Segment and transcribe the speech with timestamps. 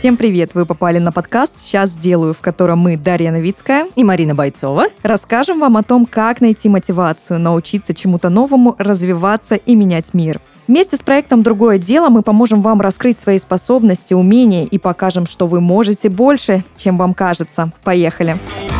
[0.00, 0.54] Всем привет!
[0.54, 5.60] Вы попали на подкаст «Сейчас сделаю», в котором мы, Дарья Новицкая и Марина Бойцова, расскажем
[5.60, 10.40] вам о том, как найти мотивацию, научиться чему-то новому, развиваться и менять мир.
[10.66, 15.46] Вместе с проектом «Другое дело» мы поможем вам раскрыть свои способности, умения и покажем, что
[15.46, 17.70] вы можете больше, чем вам кажется.
[17.84, 18.38] Поехали!
[18.56, 18.79] Поехали!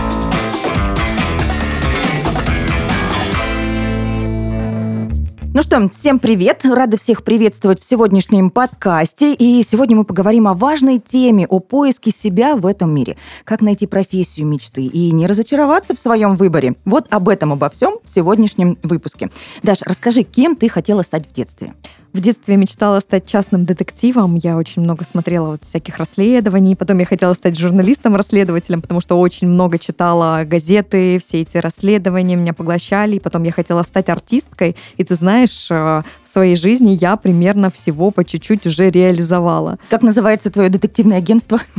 [5.52, 6.64] Ну что, всем привет!
[6.64, 9.34] Рада всех приветствовать в сегодняшнем подкасте.
[9.34, 13.16] И сегодня мы поговорим о важной теме, о поиске себя в этом мире.
[13.42, 16.76] Как найти профессию мечты и не разочароваться в своем выборе.
[16.84, 19.28] Вот об этом, обо всем в сегодняшнем выпуске.
[19.64, 21.74] Даша, расскажи, кем ты хотела стать в детстве?
[22.12, 24.34] В детстве я мечтала стать частным детективом.
[24.34, 26.74] Я очень много смотрела вот всяких расследований.
[26.74, 32.52] Потом я хотела стать журналистом-расследователем, потому что очень много читала газеты, все эти расследования меня
[32.52, 33.16] поглощали.
[33.16, 34.74] И потом я хотела стать артисткой.
[34.96, 39.78] И ты знаешь, э, в своей жизни я примерно всего по чуть-чуть уже реализовала.
[39.88, 41.60] Как называется твое детективное агентство?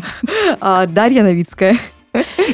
[0.60, 1.78] А, Дарья Новицкая.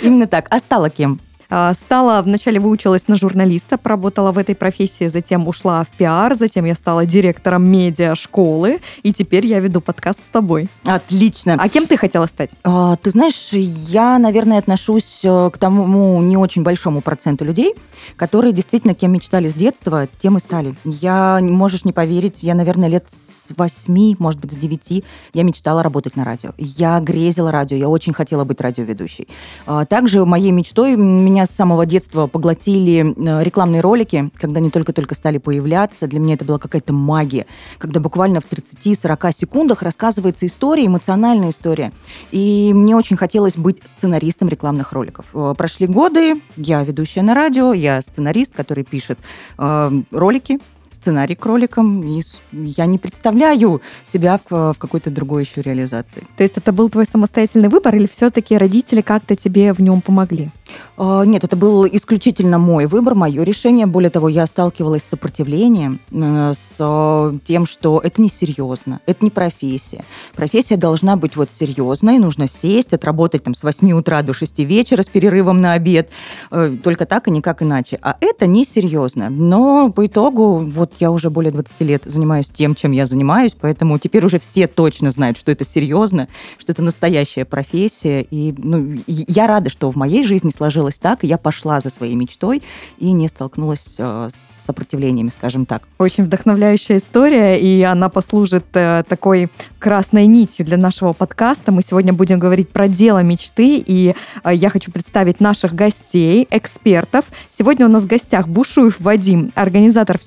[0.02, 0.48] Именно так.
[0.50, 1.20] А стала кем?
[1.50, 6.66] А, стала, вначале выучилась на журналиста, поработала в этой профессии, затем ушла в пиар, затем
[6.66, 10.70] я стала директором медиа-школы, и теперь я веду подкаст с тобой.
[10.86, 11.58] Отлично.
[11.60, 12.52] А кем ты хотела стать?
[12.64, 17.76] А, ты знаешь, я, наверное, отношусь э, к тому не очень большому проценту людей,
[18.16, 20.76] которые действительно кем мечтали с детства, тем и стали.
[20.84, 25.04] Я, можешь не поверить, я, наверное, лет с восьми, может быть, с девяти
[25.34, 26.52] я мечтала работать на радио.
[26.58, 29.28] Я грезила радио, я очень хотела быть радиоведущей.
[29.66, 34.72] А, также моей мечтой меня меня с самого детства поглотили э, рекламные ролики, когда они
[34.72, 36.08] только-только стали появляться.
[36.08, 37.46] Для меня это была какая-то магия,
[37.78, 41.92] когда буквально в 30-40 секундах рассказывается история, эмоциональная история.
[42.32, 45.28] И мне очень хотелось быть сценаристом рекламных роликов.
[45.36, 49.20] Э, прошли годы, я ведущая на радио, я сценарист, который пишет
[49.60, 50.60] э, ролики
[50.92, 52.22] сценарий к роликам, и
[52.52, 56.24] я не представляю себя в, в какой-то другой еще реализации.
[56.36, 60.52] То есть это был твой самостоятельный выбор, или все-таки родители как-то тебе в нем помогли?
[60.98, 63.86] А, нет, это был исключительно мой выбор, мое решение.
[63.86, 69.30] Более того, я сталкивалась с сопротивлением, э, с э, тем, что это несерьезно, это не
[69.30, 70.04] профессия.
[70.36, 75.04] Профессия должна быть вот серьезной, нужно сесть, отработать там с 8 утра до 6 вечера
[75.04, 76.10] с перерывом на обед,
[76.52, 78.00] э, только так и никак иначе.
[78.02, 79.30] А это несерьезно.
[79.30, 84.00] Но по итогу вот я уже более 20 лет занимаюсь тем, чем я занимаюсь, поэтому
[84.00, 86.28] теперь уже все точно знают, что это серьезно,
[86.58, 88.22] что это настоящая профессия.
[88.22, 92.16] И ну, я рада, что в моей жизни сложилось так, и я пошла за своей
[92.16, 92.62] мечтой
[93.00, 95.84] и не столкнулась э, с сопротивлениями, скажем так.
[95.98, 99.50] Очень вдохновляющая история, и она послужит э, такой
[99.80, 101.72] красной нитью для нашего подкаста.
[101.72, 107.26] Мы сегодня будем говорить про дело мечты, и э, я хочу представить наших гостей, экспертов.
[107.50, 110.18] Сегодня у нас в гостях Бушуев Вадим, организатор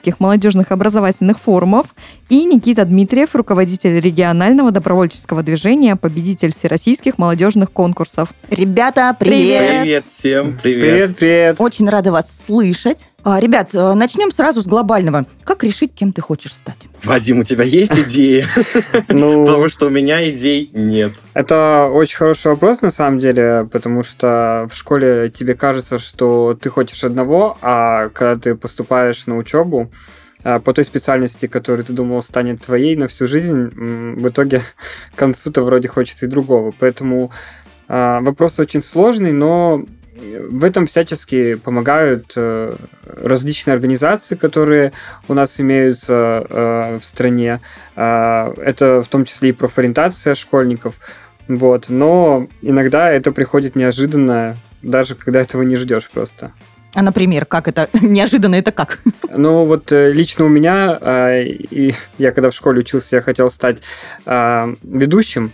[0.00, 1.94] Всероссийских молодежных образовательных форумов,
[2.30, 8.30] и Никита Дмитриев, руководитель регионального добровольческого движения, победитель всероссийских молодежных конкурсов.
[8.48, 9.82] Ребята, привет!
[9.82, 10.80] Привет всем, привет!
[10.80, 11.56] Привет, привет!
[11.60, 13.09] Очень рада вас слышать.
[13.22, 15.26] А, ребят, э, начнем сразу с глобального.
[15.44, 16.78] Как решить, кем ты хочешь стать?
[17.04, 18.46] Вадим, у тебя есть идеи?
[19.08, 21.12] Ну, потому что у меня идей нет.
[21.34, 26.70] Это очень хороший вопрос, на самом деле, потому что в школе тебе кажется, что ты
[26.70, 29.90] хочешь одного, а когда ты поступаешь на учебу,
[30.42, 34.62] а, по той специальности, которую ты думал станет твоей на всю жизнь, в итоге
[35.14, 36.72] к концу-то вроде хочется и другого.
[36.78, 37.30] Поэтому
[37.88, 39.84] а, вопрос очень сложный, но
[40.16, 44.92] в этом всячески помогают э, различные организации, которые
[45.28, 47.60] у нас имеются э, в стране.
[47.96, 50.96] А, это в том числе и профориентация школьников.
[51.48, 51.86] Вот.
[51.88, 56.52] Но иногда это приходит неожиданно, даже когда этого не ждешь просто.
[56.94, 57.88] А, например, как это?
[58.00, 58.98] Неожиданно это как?
[59.30, 60.98] Ну, вот э, лично у меня,
[61.40, 63.78] и я когда в школе учился, я хотел стать
[64.26, 65.52] ведущим,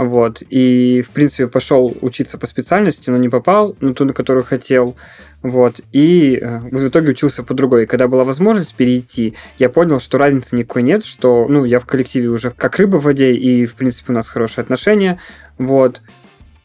[0.00, 4.44] вот, и, в принципе, пошел учиться по специальности, но не попал на ту, на которую
[4.44, 4.96] хотел,
[5.42, 7.84] вот, и э, в итоге учился по другой.
[7.84, 12.28] Когда была возможность перейти, я понял, что разницы никакой нет, что, ну, я в коллективе
[12.28, 15.20] уже как рыба в воде, и, в принципе, у нас хорошие отношения,
[15.58, 16.00] вот,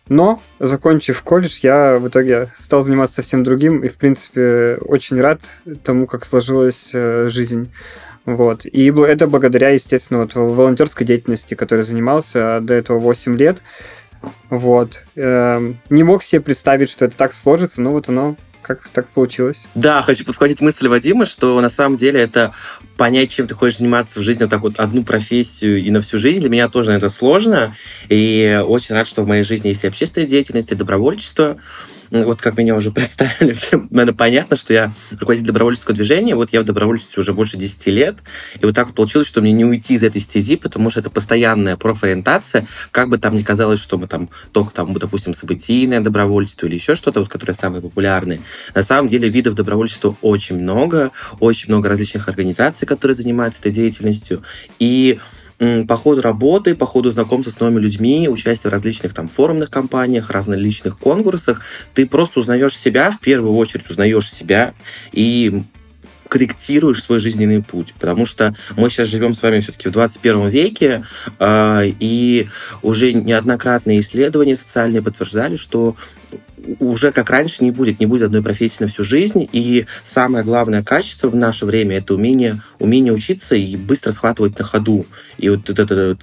[0.07, 5.41] но, закончив колледж, я в итоге стал заниматься совсем другим и, в принципе, очень рад
[5.83, 7.69] тому, как сложилась э, жизнь.
[8.25, 8.65] Вот.
[8.65, 13.61] И это благодаря, естественно, вот волонтерской деятельности, которой занимался до этого 8 лет.
[14.49, 15.03] Вот.
[15.15, 18.35] Эм, не мог себе представить, что это так сложится, но вот оно
[18.65, 19.67] как так получилось.
[19.75, 22.51] Да, хочу подхватить мысль Вадима, что на самом деле это
[22.97, 26.17] понять, чем ты хочешь заниматься в жизни, вот так вот одну профессию и на всю
[26.17, 27.75] жизнь, для меня тоже это сложно.
[28.09, 31.57] И очень рад, что в моей жизни есть и общественная деятельность, и добровольчество.
[32.11, 33.55] Вот как меня уже представили,
[33.89, 38.15] наверное, понятно, что я руководитель добровольческого движения, вот я в добровольчестве уже больше 10 лет,
[38.59, 41.77] и вот так получилось, что мне не уйти из этой стези, потому что это постоянная
[41.77, 46.75] профориентация, как бы там ни казалось, что мы там только там, допустим, событийное добровольчество или
[46.75, 48.41] еще что-то, вот, которое самое популярное.
[48.73, 54.43] На самом деле видов добровольчества очень много, очень много различных организаций, которые занимаются этой деятельностью,
[54.79, 55.19] и
[55.57, 60.29] по ходу работы, по ходу знакомства с новыми людьми, участия в различных там форумных компаниях,
[60.31, 61.61] различных конкурсах,
[61.93, 64.73] ты просто узнаешь себя, в первую очередь узнаешь себя
[65.11, 65.63] и
[66.27, 71.05] корректируешь свой жизненный путь, потому что мы сейчас живем с вами все-таки в 21 веке,
[71.39, 72.47] э, и
[72.81, 75.95] уже неоднократные исследования социальные подтверждали, что
[76.79, 79.47] уже как раньше не будет, не будет одной профессии на всю жизнь.
[79.51, 84.65] И самое главное качество в наше время это умение, умение учиться и быстро схватывать на
[84.65, 85.05] ходу.
[85.37, 86.17] И вот это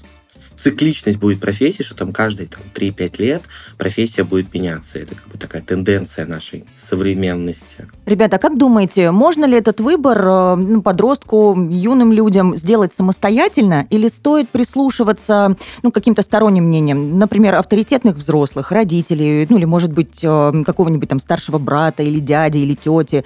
[0.63, 3.43] цикличность будет профессии, что там каждые там, 3-5 лет
[3.79, 4.99] профессия будет меняться.
[4.99, 7.89] Это как бы такая тенденция нашей современности.
[8.07, 14.09] Ребята, как думаете, можно ли этот выбор э, ну, подростку, юным людям сделать самостоятельно или
[14.09, 20.63] стоит прислушиваться ну, каким-то сторонним мнениям, например, авторитетных взрослых, родителей, ну или, может быть, э,
[20.65, 23.25] какого-нибудь там старшего брата или дяди или тети?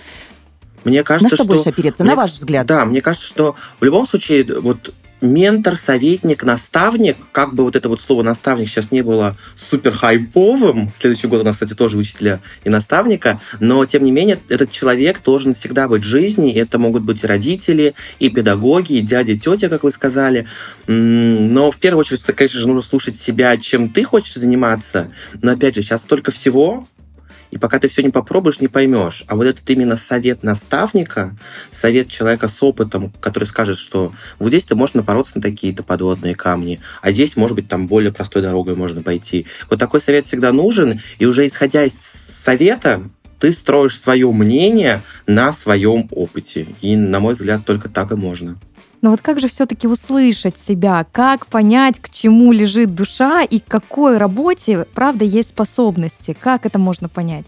[0.85, 2.67] Мне кажется, на что, что больше опереться, мне, на ваш взгляд?
[2.67, 7.89] Да, мне кажется, что в любом случае вот ментор, советник, наставник, как бы вот это
[7.89, 12.41] вот слово наставник сейчас не было супер хайповым, следующий год у нас, кстати, тоже учителя
[12.65, 17.03] и наставника, но, тем не менее, этот человек должен всегда быть в жизни, это могут
[17.03, 20.47] быть и родители, и педагоги, и дяди, и тетя, как вы сказали,
[20.87, 25.11] но в первую очередь, конечно же, нужно слушать себя, чем ты хочешь заниматься,
[25.43, 26.87] но, опять же, сейчас столько всего,
[27.57, 29.25] и пока ты все не попробуешь, не поймешь.
[29.29, 31.35] А вот этот именно совет наставника,
[31.71, 36.35] совет человека с опытом, который скажет, что вот здесь ты можешь напороться на такие-то подводные
[36.35, 39.47] камни, а здесь, может быть, там более простой дорогой можно пойти.
[39.71, 41.99] Вот такой совет всегда нужен, и уже исходя из
[42.45, 43.03] совета,
[43.39, 46.69] ты строишь свое мнение на своем опыте.
[46.83, 48.59] И, на мой взгляд, только так и можно.
[49.03, 51.07] Но вот как же все-таки услышать себя?
[51.13, 56.37] Как понять, к чему лежит душа и к какой работе, правда, есть способности?
[56.39, 57.47] Как это можно понять?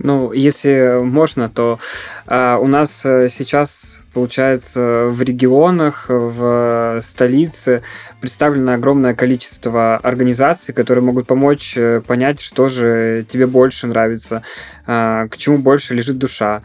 [0.00, 1.78] Ну, если можно, то
[2.26, 7.82] э, у нас э, сейчас, получается, в регионах, в столице
[8.20, 14.42] представлено огромное количество организаций, которые могут помочь э, понять, что же тебе больше нравится,
[14.86, 16.62] э, к чему больше лежит душа.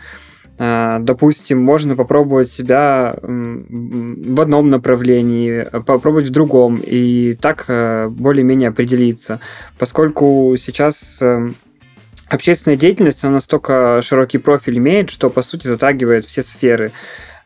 [0.59, 9.39] Допустим, можно попробовать себя в одном направлении, попробовать в другом, и так э, более-менее определиться.
[9.77, 11.51] Поскольку сейчас э,
[12.27, 16.91] общественная деятельность, она настолько широкий профиль имеет, что, по сути, затрагивает все сферы.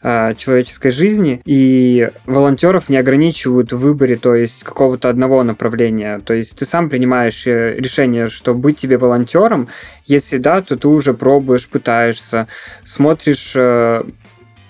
[0.05, 6.19] А, человеческой жизни, и волонтеров не ограничивают в выборе, то есть какого-то одного направления.
[6.19, 9.69] То есть ты сам принимаешь э, решение, что быть тебе волонтером,
[10.05, 12.49] если да, то ты уже пробуешь, пытаешься,
[12.83, 14.03] смотришь э,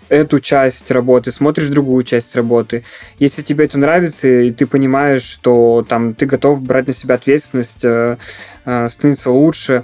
[0.07, 2.83] эту часть работы, смотришь другую часть работы.
[3.17, 7.83] Если тебе это нравится, и ты понимаешь, что там ты готов брать на себя ответственность,
[7.83, 8.17] э,
[8.65, 9.83] э, становиться лучше,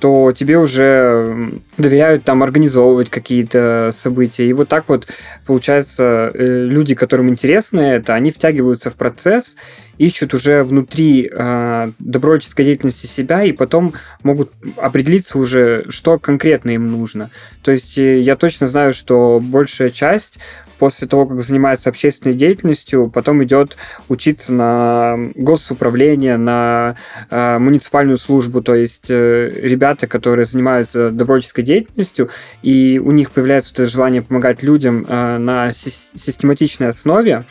[0.00, 4.46] то тебе уже доверяют там организовывать какие-то события.
[4.46, 5.08] И вот так вот,
[5.46, 9.56] получается, э, люди, которым интересно это, они втягиваются в процесс,
[9.98, 13.92] ищут уже внутри э, добровольческой деятельности себя и потом
[14.22, 17.30] могут определиться уже, что конкретно им нужно.
[17.62, 20.38] То есть э, я точно знаю, что большая часть
[20.78, 23.76] после того, как занимается общественной деятельностью, потом идет
[24.08, 26.96] учиться на госуправление, на
[27.30, 32.30] э, муниципальную службу, то есть э, ребята, которые занимаются добровольческой деятельностью,
[32.62, 37.44] и у них появляется это желание помогать людям э, на систематичной основе,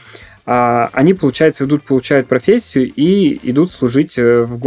[0.49, 4.57] а они, получается, идут, получают профессию и идут служить э, в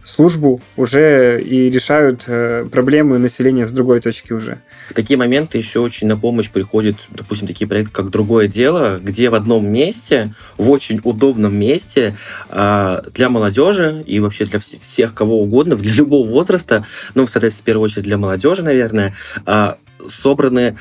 [0.00, 4.58] госслужбу уже и решают э, проблемы населения с другой точки уже.
[4.90, 9.28] В такие моменты еще очень на помощь приходят, допустим, такие проекты, как «Другое дело», где
[9.30, 12.16] в одном месте, в очень удобном месте
[12.48, 17.66] а, для молодежи и вообще для всех кого угодно, для любого возраста, ну, соответственно, в
[17.66, 19.14] первую очередь для молодежи, наверное,
[19.44, 19.76] а,
[20.10, 20.76] собраны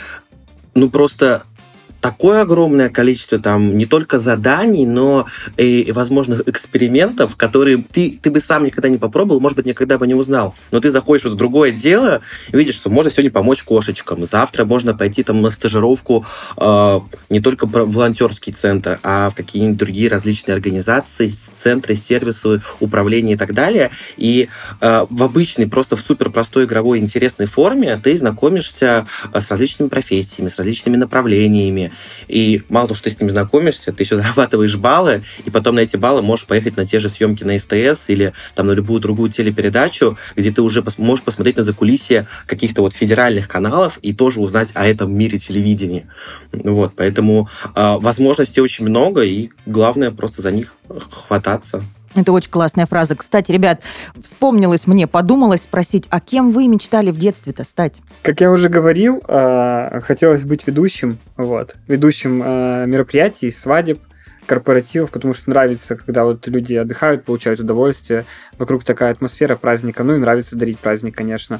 [0.74, 1.44] ну, просто
[2.02, 5.26] такое огромное количество там не только заданий, но
[5.58, 10.08] и возможных экспериментов, которые ты, ты бы сам никогда не попробовал, может быть, никогда бы
[10.08, 10.56] не узнал.
[10.72, 14.94] Но ты заходишь в другое дело и видишь, что можно сегодня помочь кошечкам, завтра можно
[14.94, 16.26] пойти там на стажировку
[16.58, 17.00] э,
[17.30, 23.38] не только в волонтерский центр, а в какие-нибудь другие различные организации, центры, сервисы, управления и
[23.38, 23.92] так далее.
[24.18, 24.50] И
[24.82, 30.50] э, в обычной, просто в супер простой игровой интересной форме ты знакомишься с различными профессиями,
[30.50, 31.87] с различными направлениями,
[32.28, 35.82] И мало того, что ты с ними знакомишься, ты еще зарабатываешь баллы, и потом на
[35.82, 39.32] эти баллы можешь поехать на те же съемки на СТС или там на любую другую
[39.32, 44.40] телепередачу, где ты уже пос- можешь посмотреть на закулисье каких-то вот федеральных каналов и тоже
[44.40, 46.08] узнать о этом мире телевидения.
[46.52, 50.76] Вот, поэтому э, возможностей очень много, и главное просто за них
[51.28, 51.84] хвататься.
[52.16, 53.16] Это очень классная фраза.
[53.16, 53.82] Кстати, ребят,
[54.22, 58.02] вспомнилось мне, подумалось спросить, а кем вы мечтали в детстве-то стать?
[58.22, 64.00] Как я уже говорил, э, хотелось быть ведущим, вот, ведущим э, мероприятий, свадеб,
[64.48, 68.26] корпоративов, потому что нравится, когда вот люди отдыхают, получают удовольствие,
[68.58, 71.60] вокруг такая атмосфера праздника, ну и нравится дарить праздник, конечно.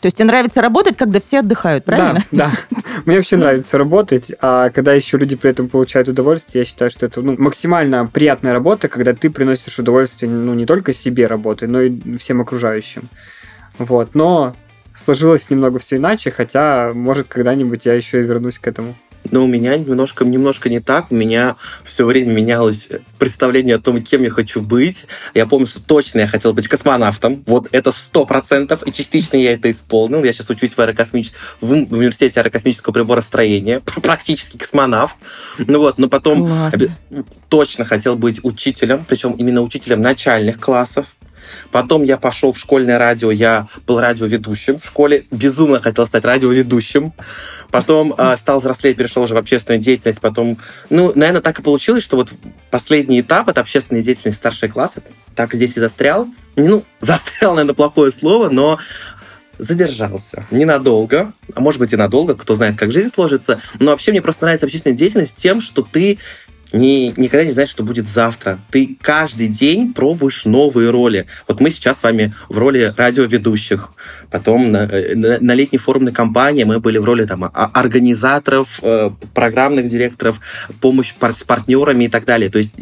[0.00, 2.20] То есть тебе нравится работать, когда все отдыхают, правильно?
[2.32, 2.78] Да, да.
[3.04, 7.06] Мне вообще нравится работать, а когда еще люди при этом получают удовольствие, я считаю, что
[7.06, 11.82] это ну, максимально приятная работа, когда ты приносишь удовольствие ну, не только себе работой, но
[11.82, 13.08] и всем окружающим.
[13.78, 14.56] Вот, но
[14.94, 18.94] сложилось немного все иначе, хотя, может, когда-нибудь я еще и вернусь к этому.
[19.30, 21.10] Но у меня немножко, немножко не так.
[21.10, 22.88] У меня все время менялось
[23.18, 25.06] представление о том, кем я хочу быть.
[25.34, 27.42] Я помню, что точно я хотел быть космонавтом.
[27.46, 28.86] Вот это сто процентов.
[28.86, 30.24] И частично я это исполнил.
[30.24, 31.32] Я сейчас учусь в, аэрокосмич...
[31.60, 33.80] в университете аэрокосмического приборостроения.
[34.02, 35.16] Практически космонавт.
[35.58, 36.74] Ну вот, но потом Класс.
[37.48, 39.04] точно хотел быть учителем.
[39.06, 41.06] Причем именно учителем начальных классов.
[41.70, 47.12] Потом я пошел в школьное радио, я был радиоведущим в школе, безумно хотел стать радиоведущим.
[47.72, 50.20] Потом э, стал взрослее, перешел уже в общественную деятельность.
[50.20, 50.58] Потом,
[50.90, 52.30] ну, наверное, так и получилось, что вот
[52.70, 55.02] последний этап это общественная деятельность старшие классы.
[55.34, 56.28] Так здесь и застрял.
[56.54, 58.78] Ну, застрял, наверное, плохое слово, но
[59.56, 60.46] задержался.
[60.50, 63.62] Ненадолго, а может быть и надолго, кто знает, как жизнь сложится.
[63.80, 66.18] Но вообще мне просто нравится общественная деятельность тем, что ты
[66.72, 68.58] не, никогда не знаешь, что будет завтра.
[68.70, 71.26] Ты каждый день пробуешь новые роли.
[71.46, 73.90] Вот мы сейчас с вами в роли радиоведущих.
[74.32, 79.88] Потом на, на, на летней форумной кампании мы были в роли там, организаторов, э, программных
[79.88, 80.40] директоров,
[80.80, 82.48] помощь пар с партнерами и так далее.
[82.48, 82.72] То есть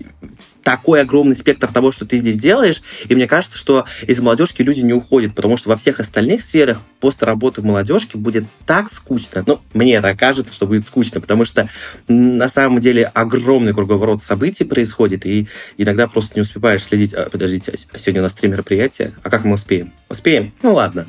[0.62, 4.80] такой огромный спектр того, что ты здесь делаешь, и мне кажется, что из молодежки люди
[4.80, 9.42] не уходят, потому что во всех остальных сферах после работы в молодежке будет так скучно.
[9.46, 11.68] Ну, мне так кажется, что будет скучно, потому что
[12.06, 17.14] на самом деле огромный круговорот событий происходит, и иногда просто не успеваешь следить.
[17.14, 19.92] А, подождите, а сегодня у нас три мероприятия, а как мы успеем?
[20.08, 20.52] Успеем?
[20.62, 21.08] Ну ладно.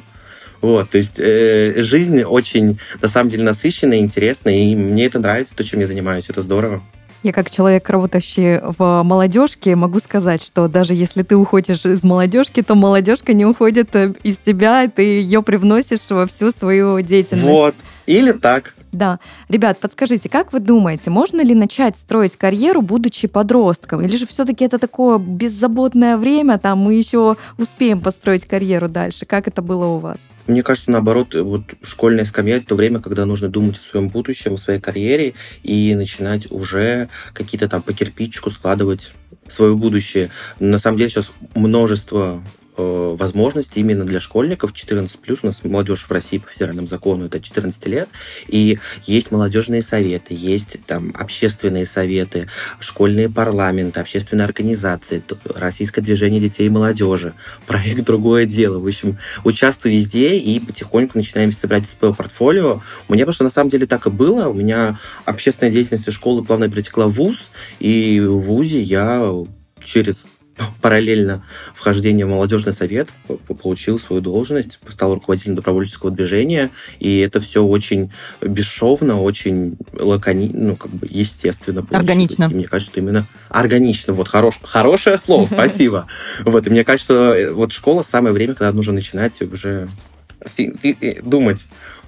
[0.62, 5.56] Вот, то есть э, жизнь очень, на самом деле, насыщенная, интересная, и мне это нравится,
[5.56, 6.82] то, чем я занимаюсь, это здорово.
[7.24, 12.64] Я как человек, работающий в молодежке, могу сказать, что даже если ты уходишь из молодежки,
[12.64, 17.48] то молодежка не уходит э, из тебя, ты ее привносишь во всю свою деятельность.
[17.48, 17.76] Вот.
[18.08, 18.74] Или так.
[18.92, 19.20] Да.
[19.48, 24.02] Ребят, подскажите, как вы думаете, можно ли начать строить карьеру, будучи подростком?
[24.02, 29.26] Или же все-таки это такое беззаботное время, там мы еще успеем построить карьеру дальше?
[29.26, 30.18] Как это было у вас?
[30.48, 34.56] Мне кажется, наоборот, вот школьная скамья– это то время, когда нужно думать о своем будущем,
[34.56, 39.14] о своей карьере и начинать уже какие-то там по кирпичику складывать
[39.50, 40.32] свое будущее.
[40.60, 42.42] На самом деле сейчас множество
[42.82, 44.74] э, возможностей именно для школьников.
[44.74, 48.10] 14 плюс у нас молодежь в России по федеральному закону это 14 лет.
[48.48, 52.48] И есть молодежные советы есть там общественные советы
[52.80, 57.34] школьные парламенты общественные организации российское движение детей и молодежи.
[57.68, 58.80] Проект другое дело.
[58.80, 62.82] В общем участвую везде и потихоньку начинаем собирать свое портфолио.
[63.08, 64.48] У меня просто на самом деле так и было.
[64.48, 69.32] У меня общественная деятельность из школы плавно перетекла в ВУЗ и в ВУЗе я
[69.84, 70.24] через
[70.82, 71.44] параллельно
[71.74, 73.10] вхождению в молодежный совет
[73.62, 80.76] получил свою должность, стал руководителем добровольческого движения, и это все очень бесшовно, очень лакони, ну,
[80.76, 82.10] как бы естественно получилось.
[82.10, 82.50] Органично.
[82.52, 84.14] И мне кажется, что именно органично.
[84.14, 86.08] Вот хорош, хорошее слово, спасибо.
[86.42, 89.88] Вот, и мне кажется, вот школа самое время, когда нужно начинать уже
[91.24, 91.66] думать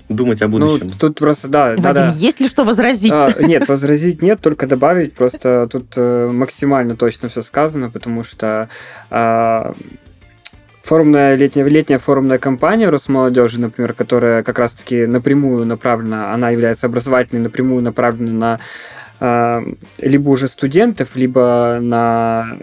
[0.09, 0.87] думать о будущем.
[0.87, 1.69] Ну, тут просто, да.
[1.69, 2.13] Вадим, да, да.
[2.15, 3.11] есть ли что возразить?
[3.11, 5.13] А, нет, возразить нет, только добавить.
[5.13, 8.69] Просто тут э, максимально точно все сказано, потому что
[9.09, 9.73] а,
[10.81, 17.41] форумная летняя, летняя форумная кампания Росмолодежи, например, которая как раз-таки напрямую направлена, она является образовательной,
[17.41, 18.59] напрямую направлена на
[19.19, 19.63] а,
[19.99, 22.57] либо уже студентов, либо на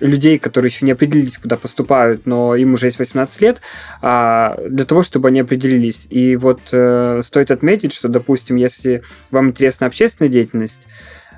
[0.00, 3.60] людей, которые еще не определились, куда поступают, но им уже есть 18 лет,
[4.02, 6.06] а, для того, чтобы они определились.
[6.10, 10.86] И вот э, стоит отметить, что, допустим, если вам интересна общественная деятельность,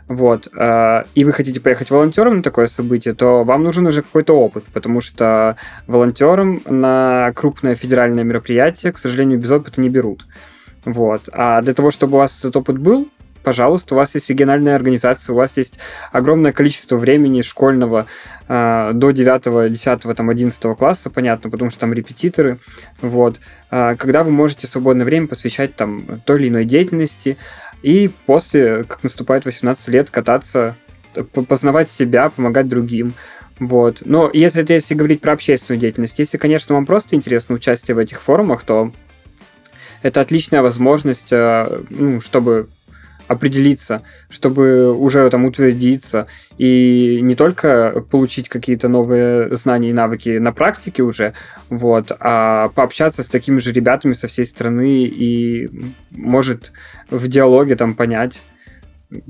[0.08, 4.38] вот, э, и вы хотите поехать волонтером на такое событие, то вам нужен уже какой-то
[4.38, 10.26] опыт, потому что волонтером на крупное федеральное мероприятие, к сожалению, без опыта не берут.
[10.86, 11.28] Вот.
[11.32, 13.08] А для того, чтобы у вас этот опыт был,
[13.42, 15.78] пожалуйста, у вас есть региональная организация, у вас есть
[16.12, 18.06] огромное количество времени школьного
[18.48, 22.58] э, до 9, 10, там, 11 класса, понятно, потому что там репетиторы,
[23.00, 23.40] вот,
[23.70, 27.36] э, когда вы можете свободное время посвящать там той или иной деятельности,
[27.82, 30.76] и после, как наступает 18 лет, кататься,
[31.48, 33.14] познавать себя, помогать другим.
[33.58, 34.02] Вот.
[34.04, 38.20] Но если, если говорить про общественную деятельность, если, конечно, вам просто интересно участие в этих
[38.20, 38.92] форумах, то
[40.02, 42.68] это отличная возможность, э, ну, чтобы
[43.28, 50.52] определиться, чтобы уже там утвердиться и не только получить какие-то новые знания и навыки на
[50.52, 51.34] практике уже,
[51.68, 55.70] вот, а пообщаться с такими же ребятами со всей страны и
[56.10, 56.72] может
[57.10, 58.40] в диалоге там понять,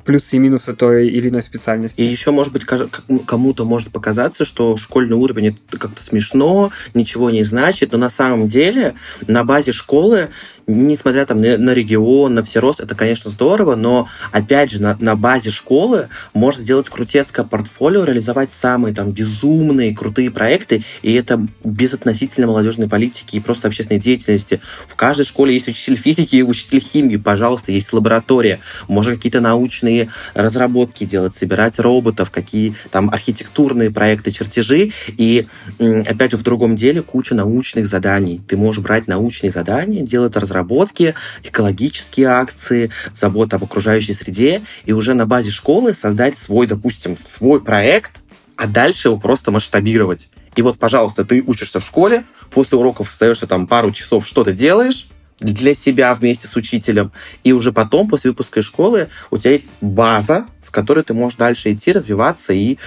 [0.05, 2.01] плюсы и минусы той или иной специальности.
[2.01, 7.45] И еще, может быть, кому-то может показаться, что школьный уровень это как-то смешно, ничего не
[7.45, 8.95] значит, но на самом деле
[9.27, 10.31] на базе школы
[10.69, 15.17] несмотря там на регион, на все рост, это, конечно, здорово, но, опять же, на, на
[15.17, 21.95] базе школы можно сделать крутецкое портфолио, реализовать самые там безумные, крутые проекты, и это без
[21.95, 24.61] относительно молодежной политики и просто общественной деятельности.
[24.87, 30.11] В каждой школе есть учитель физики и учитель химии, пожалуйста, есть лаборатория, можно какие-то научные
[30.35, 35.47] разработки делать, собирать роботов, какие там архитектурные проекты, чертежи, и,
[35.79, 38.43] опять же, в другом деле куча научных заданий.
[38.47, 44.93] Ты можешь брать научные задания, делать разработки, разработки, экологические акции, забота об окружающей среде, и
[44.93, 48.13] уже на базе школы создать свой, допустим, свой проект,
[48.57, 50.29] а дальше его просто масштабировать.
[50.57, 55.09] И вот, пожалуйста, ты учишься в школе, после уроков остаешься там пару часов, что-то делаешь,
[55.39, 57.13] для себя вместе с учителем.
[57.45, 61.39] И уже потом, после выпуска из школы, у тебя есть база, с которой ты можешь
[61.39, 62.79] дальше идти, развиваться и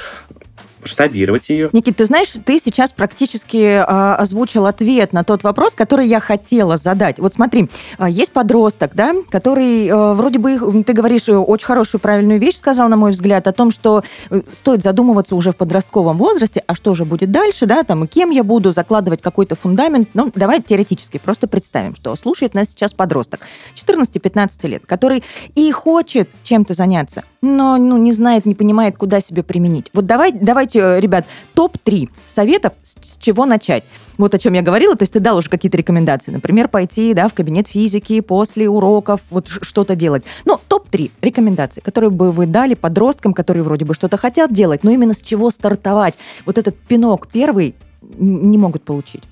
[0.82, 1.70] масштабировать ее.
[1.74, 6.78] Никит, ты знаешь, ты сейчас практически э, озвучил ответ на тот вопрос, который я хотела
[6.78, 7.20] задать.
[7.20, 12.02] Вот смотри, э, есть подросток, да, который э, вроде бы, ты говоришь, э, очень хорошую,
[12.02, 16.18] правильную вещь сказал, на мой взгляд, о том, что э, стоит задумываться уже в подростковом
[16.18, 20.10] возрасте, а что же будет дальше, да, там, и кем я буду, закладывать какой-то фундамент.
[20.14, 23.42] Ну, давай теоретически просто представим, что слушает нас сейчас подросток
[23.76, 25.24] 14-15 лет, который
[25.56, 29.90] и хочет чем-то заняться, но ну, не знает, не понимает, куда себе применить.
[29.94, 30.32] Вот давай,
[30.74, 33.84] давайте, э, ребят, топ-3 советов, с чего начать.
[34.18, 36.32] Вот о чем я говорила, то есть ты дал уже какие-то рекомендации.
[36.32, 40.24] Например, пойти да, в кабинет физики после уроков, вот что-то делать.
[40.46, 44.92] Ну, топ-3 рекомендаций, которые бы вы дали подросткам, которые вроде бы что-то хотят делать, но
[44.92, 46.16] именно с чего стартовать.
[46.46, 49.24] Вот этот пинок первый не могут получить.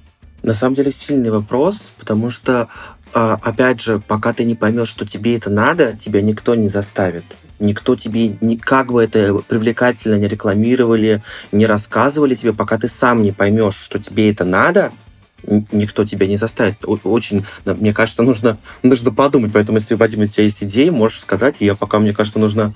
[0.43, 2.69] На самом деле сильный вопрос, потому что,
[3.13, 7.25] а, опять же, пока ты не поймешь, что тебе это надо, тебя никто не заставит
[7.59, 13.31] никто тебе, как бы это привлекательно не рекламировали, не рассказывали тебе, пока ты сам не
[13.31, 14.91] поймешь, что тебе это надо,
[15.43, 16.77] никто тебя не заставит.
[16.85, 19.51] Очень, мне кажется, нужно, нужно подумать.
[19.53, 21.55] Поэтому, если, Вадим, у тебя есть идеи, можешь сказать.
[21.59, 22.73] И я пока, мне кажется, нужно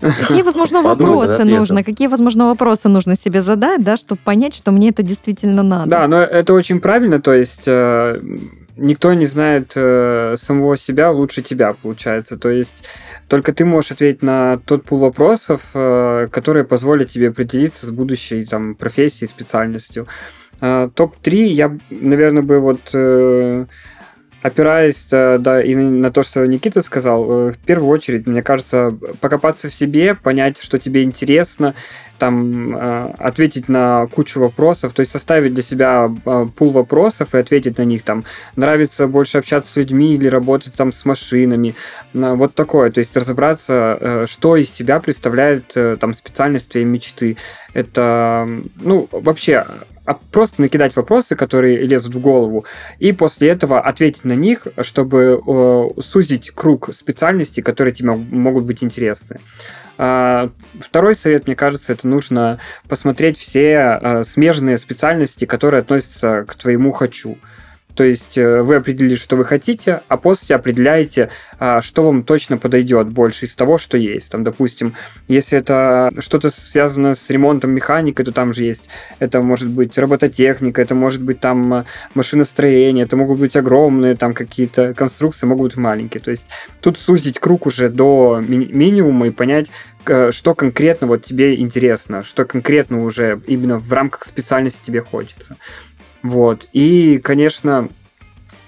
[0.00, 1.84] Какие, возможно, вопросы нужно?
[1.84, 5.90] Какие, возможно, вопросы нужно себе задать, да, чтобы понять, что мне это действительно надо?
[5.90, 7.20] Да, но это очень правильно.
[7.20, 8.20] То есть э,
[8.76, 12.36] никто не знает э, самого себя лучше тебя, получается.
[12.36, 12.84] То есть
[13.28, 18.44] только ты можешь ответить на тот пул вопросов, э, которые позволят тебе определиться с будущей
[18.44, 20.06] там, профессией, специальностью.
[20.60, 23.66] Э, Топ-3 я, наверное, бы вот э,
[24.42, 29.68] опираясь да, и на то, что Никита сказал, э, в первую очередь, мне кажется, покопаться
[29.68, 31.74] в себе, понять, что тебе интересно,
[32.18, 37.38] там э, ответить на кучу вопросов, то есть составить для себя э, пул вопросов и
[37.38, 38.02] ответить на них.
[38.02, 38.24] Там
[38.56, 41.74] нравится больше общаться с людьми или работать там с машинами,
[42.12, 42.90] вот такое.
[42.90, 47.36] То есть разобраться, что из себя представляет там специальность твоей мечты.
[47.74, 49.64] Это, ну, вообще
[50.30, 52.64] просто накидать вопросы, которые лезут в голову,
[52.98, 58.82] и после этого ответить на них, чтобы э, сузить круг специальностей, которые тебе могут быть
[58.82, 59.38] интересны.
[59.98, 66.54] А, второй совет, мне кажется, это нужно посмотреть все э, смежные специальности, которые относятся к
[66.54, 67.38] твоему «хочу».
[67.94, 72.56] То есть э, вы определили, что вы хотите, а после определяете, а, что вам точно
[72.56, 74.30] подойдет больше из того, что есть.
[74.30, 74.94] Там, допустим,
[75.28, 78.84] если это что-то связано с ремонтом механикой, то там же есть.
[79.18, 84.32] Это может быть робототехника, это может быть там э, машиностроение, это могут быть огромные там
[84.32, 86.22] какие-то конструкции, могут быть маленькие.
[86.22, 86.46] То есть
[86.80, 89.70] тут сузить круг уже до ми- минимума и понять,
[90.30, 95.56] что конкретно вот тебе интересно, что конкретно уже именно в рамках специальности тебе хочется.
[96.22, 96.66] Вот.
[96.72, 97.88] И, конечно,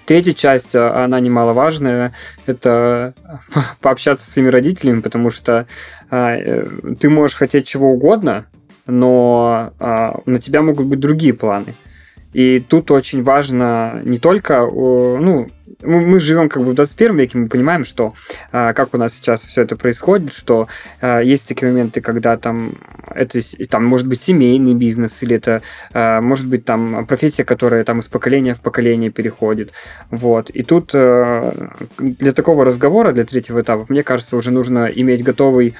[0.05, 2.13] третья часть, а, она немаловажная,
[2.45, 3.13] это
[3.81, 5.67] пообщаться с своими родителями, потому что
[6.09, 6.65] а, э,
[6.99, 8.45] ты можешь хотеть чего угодно,
[8.85, 11.73] но а, на тебя могут быть другие планы.
[12.35, 15.47] И тут очень важно не только, ну,
[15.81, 18.13] мы живем как бы в 21 веке, мы понимаем, что
[18.51, 20.67] а, как у нас сейчас все это происходит, что
[20.99, 22.73] а, есть такие моменты, когда там
[23.09, 25.61] это там может быть семейный бизнес или это
[25.93, 29.71] а, может быть там профессия, которая там из поколения в поколение переходит,
[30.11, 30.49] вот.
[30.49, 35.75] И тут для такого разговора, для третьего этапа, мне кажется, уже нужно иметь готовый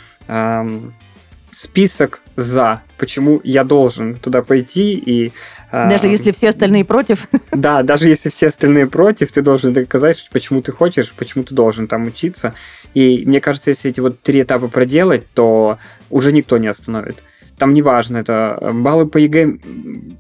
[1.52, 5.32] список за, почему я должен туда пойти и...
[5.72, 7.28] А, даже если все остальные против?
[7.52, 11.88] Да, даже если все остальные против, ты должен доказать, почему ты хочешь, почему ты должен
[11.88, 12.54] там учиться.
[12.94, 17.18] И мне кажется, если эти вот три этапа проделать, то уже никто не остановит.
[17.58, 19.58] Там не важно, это баллы по ЕГЭ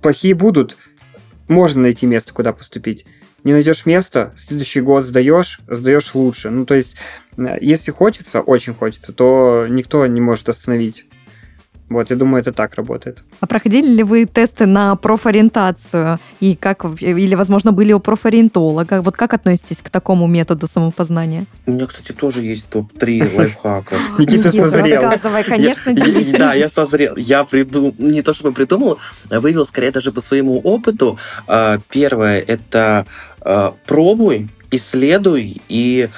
[0.02, 0.78] плохие будут,
[1.48, 3.06] можно найти место, куда поступить.
[3.44, 6.50] Не найдешь место, следующий год сдаешь, сдаешь лучше.
[6.50, 6.96] Ну, то есть,
[7.38, 11.06] э, если хочется, очень хочется, то никто не может остановить
[11.88, 13.24] вот, я думаю, это так работает.
[13.40, 16.20] А проходили ли вы тесты на профориентацию?
[16.40, 19.02] И как, или, возможно, были у профориентолога?
[19.04, 21.46] Вот как относитесь к такому методу самопознания?
[21.68, 23.96] У меня, кстати, тоже есть топ-3 лайфхака.
[24.20, 25.02] Никита созрел.
[25.02, 25.94] Рассказывай, конечно,
[26.38, 27.16] Да, я созрел.
[27.18, 28.98] Я придумал, не то чтобы придумал,
[29.30, 31.20] а вывел скорее даже по своему опыту.
[31.48, 33.06] А, первое– это
[33.42, 36.10] а, пробуй, исследуй и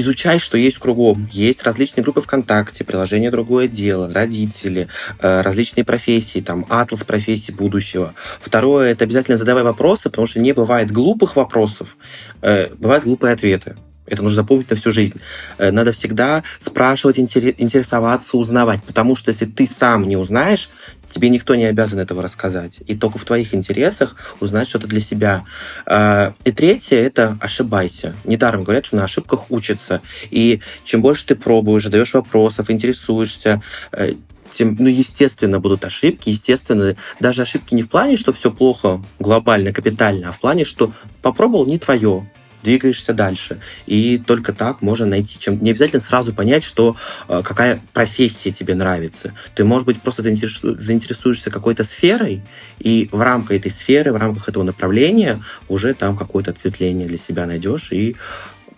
[0.00, 1.28] изучай, что есть кругом.
[1.32, 4.88] Есть различные группы ВКонтакте, приложение «Другое дело», родители,
[5.20, 8.14] э, различные профессии, там, атлас профессий будущего.
[8.40, 11.96] Второе, это обязательно задавай вопросы, потому что не бывает глупых вопросов,
[12.42, 13.76] э, бывают глупые ответы.
[14.06, 15.20] Это нужно запомнить на всю жизнь.
[15.58, 18.82] Э, надо всегда спрашивать, интересоваться, узнавать.
[18.84, 20.70] Потому что если ты сам не узнаешь,
[21.10, 22.78] тебе никто не обязан этого рассказать.
[22.86, 25.44] И только в твоих интересах узнать что-то для себя.
[25.86, 28.14] Э, и третье– это ошибайся.
[28.24, 30.00] Недаром говорят, что на ошибках учатся.
[30.30, 34.14] И чем больше ты пробуешь, задаешь вопросов, интересуешься, э,
[34.52, 39.72] тем, ну, естественно, будут ошибки, естественно, даже ошибки не в плане, что все плохо глобально,
[39.72, 40.92] капитально, а в плане, что
[41.22, 42.28] попробовал не твое,
[42.68, 43.60] двигаешься дальше.
[43.86, 48.74] И только так можно найти, чем не обязательно сразу понять, что э, какая профессия тебе
[48.74, 49.32] нравится.
[49.54, 52.42] Ты, может быть, просто заинтересу, заинтересуешься какой-то сферой,
[52.78, 57.46] и в рамках этой сферы, в рамках этого направления уже там какое-то ответвление для себя
[57.46, 58.16] найдешь и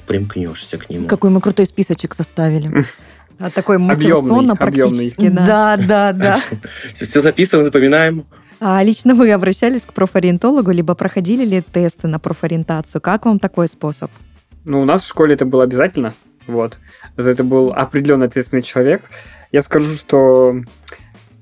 [0.07, 1.09] примкнешься к нему.
[1.09, 2.85] Какой мы крутой списочек составили.
[3.43, 5.31] А такой мотивационно-практический.
[5.31, 6.43] Да, да, да.
[6.95, 8.27] Все записываем, запоминаем.
[8.61, 13.01] А лично вы обращались к профориентологу, либо проходили ли тесты на профориентацию?
[13.01, 14.11] Как вам такой способ?
[14.67, 16.13] Ну, у нас в школе это было обязательно.
[16.47, 16.79] Вот.
[17.17, 19.03] За это был определенно ответственный человек.
[19.51, 20.57] Я скажу, что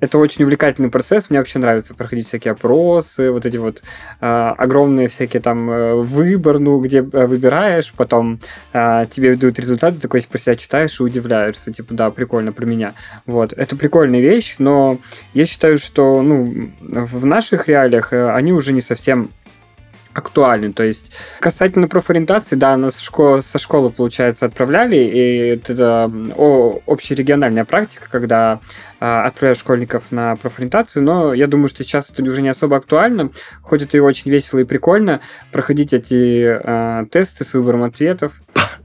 [0.00, 1.30] это очень увлекательный процесс.
[1.30, 3.82] Мне вообще нравится проходить всякие опросы, вот эти вот
[4.20, 8.40] э, огромные всякие там э, выбор, ну, где э, выбираешь, потом
[8.72, 12.94] э, тебе дают результаты, такой про себя читаешь и удивляешься, типа, да, прикольно про меня.
[13.26, 13.52] Вот.
[13.52, 14.98] Это прикольная вещь, но
[15.34, 19.30] я считаю, что, ну, в наших реалиях э, они уже не совсем
[20.12, 20.72] актуален.
[20.72, 27.64] То есть касательно профориентации, да, нас школа, со школы, получается, отправляли, и это о, общерегиональная
[27.64, 28.60] практика, когда
[29.00, 33.30] а, отправляют школьников на профориентацию, но я думаю, что сейчас это уже не особо актуально,
[33.62, 35.20] хоть это и очень весело и прикольно
[35.52, 38.32] проходить эти а, тесты с выбором ответов.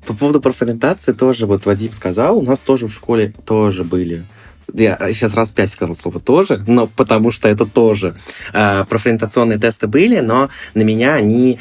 [0.05, 4.25] По поводу профориентации тоже, вот Вадим сказал, у нас тоже в школе тоже были
[4.73, 8.15] я сейчас раз пять сказал слово тоже, но потому что это тоже.
[8.53, 11.59] Э, профориентационные тесты были, но на меня они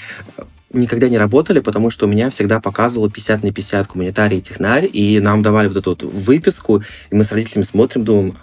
[0.72, 4.88] никогда не работали, потому что у меня всегда показывало 50 на 50 гуманитарий и технарь,
[4.90, 8.36] и нам давали вот эту вот выписку, и мы с родителями смотрим, думаем,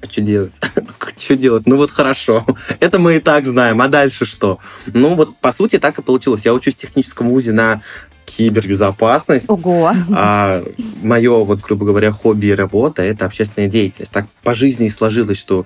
[0.00, 0.52] а что делать?
[1.18, 1.66] что делать?
[1.66, 2.46] Ну вот хорошо,
[2.80, 4.58] это мы и так знаем, а дальше что?
[4.86, 6.42] Ну вот, по сути, так и получилось.
[6.44, 7.82] Я учусь в техническом вузе на
[8.28, 9.48] кибербезопасность.
[9.48, 9.92] Ого.
[10.14, 10.62] А
[11.02, 14.12] мое, вот, грубо говоря, хобби и работа– это общественная деятельность.
[14.12, 15.64] Так по жизни и сложилось, что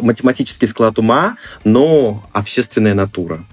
[0.00, 3.44] математический склад ума, но общественная натура.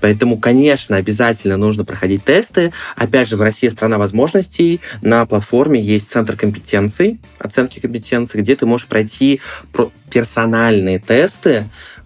[0.00, 2.72] Поэтому, конечно, обязательно нужно проходить тесты.
[2.94, 4.80] Опять же, в России страна возможностей.
[5.00, 9.40] На платформе есть центр компетенций, оценки компетенций, где ты можешь пройти
[10.10, 11.64] персональные тесты,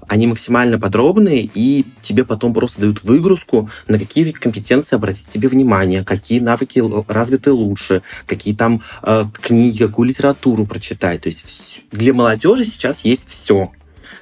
[0.08, 6.04] они максимально подробные, и тебе потом просто дают выгрузку, на какие компетенции обратить тебе внимание,
[6.04, 11.22] какие навыки развиты лучше, какие там э, книги, какую литературу прочитать.
[11.22, 13.70] То есть для молодежи сейчас есть все.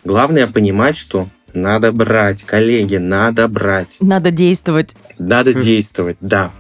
[0.04, 3.96] Главное понимать, что надо брать, коллеги, надо брать.
[4.00, 4.94] Надо действовать.
[5.18, 6.52] Надо действовать, да.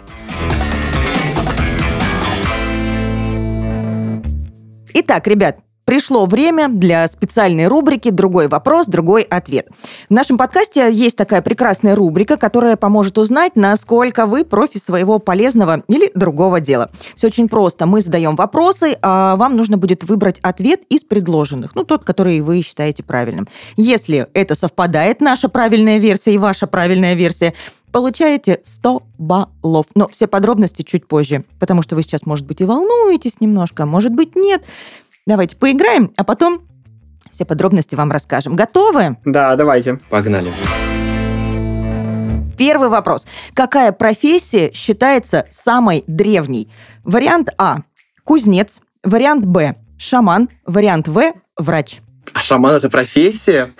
[4.94, 9.68] Итак, ребят, пришло время для специальной рубрики «Другой вопрос, другой ответ».
[10.10, 15.84] В нашем подкасте есть такая прекрасная рубрика, которая поможет узнать, насколько вы профи своего полезного
[15.88, 16.90] или другого дела.
[17.14, 17.86] Все очень просто.
[17.86, 22.60] Мы задаем вопросы, а вам нужно будет выбрать ответ из предложенных, ну, тот, который вы
[22.62, 23.46] считаете правильным.
[23.76, 27.54] Если это совпадает, наша правильная версия и ваша правильная версия,
[27.96, 29.86] получаете 100 баллов.
[29.94, 33.86] Но все подробности чуть позже, потому что вы сейчас, может быть, и волнуетесь немножко, а
[33.86, 34.62] может быть, нет.
[35.26, 36.62] Давайте поиграем, а потом
[37.32, 38.54] все подробности вам расскажем.
[38.54, 39.16] Готовы?
[39.24, 39.98] Да, давайте.
[40.08, 40.52] Погнали.
[42.56, 43.26] Первый вопрос.
[43.52, 46.70] Какая профессия считается самой древней?
[47.02, 47.78] Вариант А–
[48.24, 48.80] кузнец.
[49.02, 50.48] Вариант Б– шаман.
[50.64, 52.00] Вариант В– врач.
[52.32, 53.72] А шаман это профессия?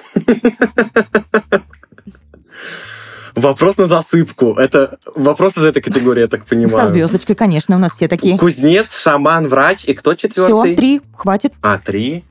[3.37, 4.55] Вопрос на засыпку.
[4.55, 6.89] Это вопрос из этой категории, я так понимаю.
[6.89, 8.39] Со звездочкой, конечно, у нас все такие.
[8.39, 9.85] Кузнец, шаман, врач.
[9.85, 10.71] И кто четвертый?
[10.71, 11.53] Все, три, хватит.
[11.61, 12.25] А, три.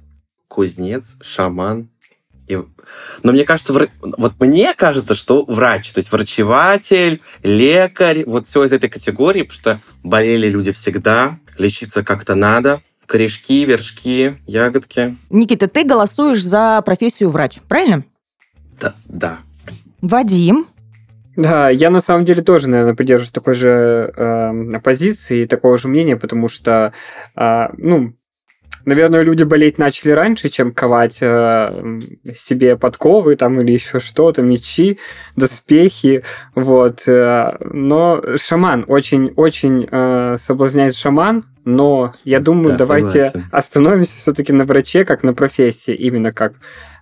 [0.47, 1.89] Кузнец, шаман.
[2.47, 2.59] И...
[3.21, 3.87] Но мне кажется, вра...
[4.01, 9.59] вот мне кажется, что врач, то есть врачеватель, лекарь, вот все из этой категории, потому
[9.59, 12.81] что болели люди всегда, лечиться как-то надо.
[13.05, 15.15] Корешки, вершки, ягодки.
[15.29, 18.03] Никита, ты голосуешь за профессию врач, правильно?
[18.81, 19.37] Да, да.
[20.01, 20.65] Вадим,
[21.35, 25.87] Да, я на самом деле тоже, наверное, придерживаюсь такой же э, позиции и такого же
[25.87, 26.93] мнения, потому что,
[27.35, 28.13] э, ну,
[28.85, 31.99] наверное, люди болеть начали раньше, чем ковать э,
[32.37, 34.99] себе подковы там или еще что-то, мечи,
[35.35, 37.07] доспехи, вот.
[37.07, 43.49] Э, но шаман очень-очень э, соблазняет шаман, но я думаю, Да, давайте согласен.
[43.51, 46.53] остановимся все-таки на враче, как на профессии, именно как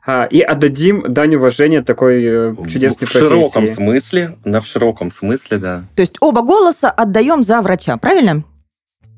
[0.05, 3.73] а, и отдадим дань уважения такой э, чудесной в широком профессии.
[3.73, 5.83] смысле, на в широком смысле, да.
[5.95, 8.43] то есть оба голоса отдаем за врача, правильно?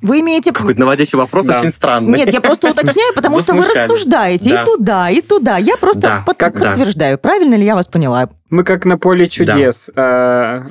[0.01, 0.51] Вы имеете...
[0.51, 1.59] Какой-то наводящий вопрос Да.
[1.59, 2.19] очень странный.
[2.19, 4.61] Нет, я просто уточняю, потому что вы рассуждаете Да.
[4.61, 5.57] и туда, и туда.
[5.57, 6.23] Я просто Да.
[6.25, 6.69] под- Как- да.
[6.69, 8.29] подтверждаю, правильно ли я вас поняла.
[8.49, 9.89] Мы как на поле чудес.
[9.95, 10.67] А,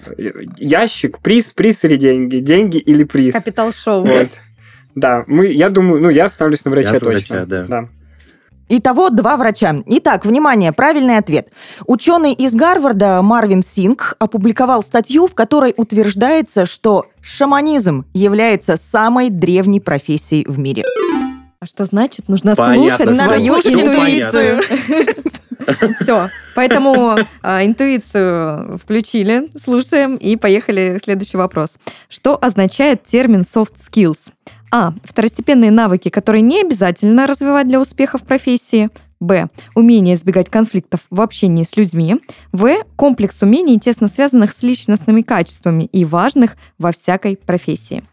[0.58, 2.36] ящик, приз, приз или деньги?
[2.38, 3.34] Деньги или приз?
[3.34, 4.04] Капитал-шоу.
[4.04, 4.28] Вот.
[4.94, 7.10] Да, мы, я думаю, ну, я становлюсь на врача Я точно.
[7.10, 7.88] врача, да.
[8.68, 9.74] Итого два врача.
[9.86, 11.48] Итак, внимание, правильный ответ.
[11.86, 19.80] Ученый из Гарварда Марвин Синг опубликовал статью, в которой утверждается, что шаманизм является самой древней
[19.80, 20.84] профессией в мире.
[21.60, 22.28] А что значит?
[22.28, 22.96] Нужно Понятно.
[22.96, 24.60] слушать Надо свою слушать интуицию.
[26.00, 26.28] Все.
[26.54, 31.00] Поэтому а, интуицию включили, слушаем и поехали.
[31.02, 31.76] Следующий вопрос.
[32.08, 34.18] Что означает термин soft skills?
[34.70, 34.92] А.
[35.04, 38.90] Второстепенные навыки, которые не обязательно развивать для успеха в профессии.
[39.24, 39.48] Б.
[39.74, 42.20] Умение избегать конфликтов в общении с людьми.
[42.52, 42.76] В.
[42.96, 48.04] Комплекс умений, тесно связанных с личностными качествами и важных во всякой профессии.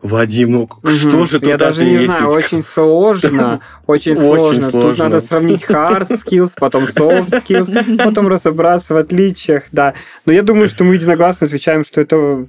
[0.00, 4.70] Вадим, ну что же тут Я даже не знаю, очень сложно, очень сложно.
[4.70, 9.94] Тут надо сравнить hard skills, потом soft skills, потом разобраться в отличиях, да.
[10.24, 12.46] Но я думаю, что мы единогласно отвечаем, что это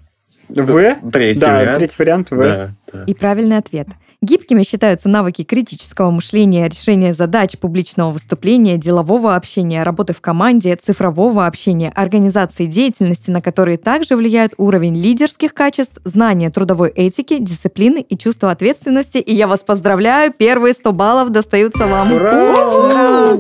[0.47, 0.95] В.
[1.11, 1.77] Третий Да, вариант.
[1.79, 2.37] третий вариант В.
[2.37, 3.03] Да, да.
[3.05, 3.87] И правильный ответ.
[4.21, 11.45] Гибкими считаются навыки критического мышления, решения задач, публичного выступления, делового общения, работы в команде, цифрового
[11.45, 18.17] общения, организации деятельности, на которые также влияют уровень лидерских качеств, знания трудовой этики, дисциплины и
[18.17, 19.19] чувство ответственности.
[19.19, 22.11] И я вас поздравляю, первые 100 баллов достаются вам.
[22.11, 23.37] Ура!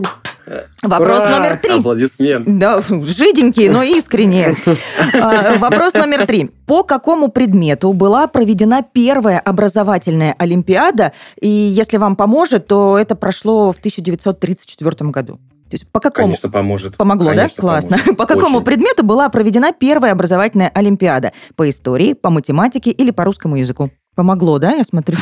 [0.81, 1.31] Вопрос Ура!
[1.39, 1.79] номер три.
[1.79, 2.45] Аплодисмент.
[2.59, 4.53] Да, жиденькие, но искренние.
[5.21, 6.49] А, Вопрос номер три.
[6.65, 11.13] По какому предмету была проведена первая образовательная Олимпиада?
[11.41, 15.35] И если вам поможет, то это прошло в 1934 году.
[15.69, 16.27] То есть по какому...
[16.29, 16.97] Конечно, поможет.
[16.97, 17.61] Помогло, Конечно, да?
[17.61, 17.97] Классно.
[17.97, 18.17] поможет.
[18.17, 18.65] По какому Очень.
[18.65, 21.31] предмету была проведена первая образовательная Олимпиада?
[21.55, 23.89] По истории, по математике или по русскому языку?
[24.15, 25.17] Помогло, да, я смотрю?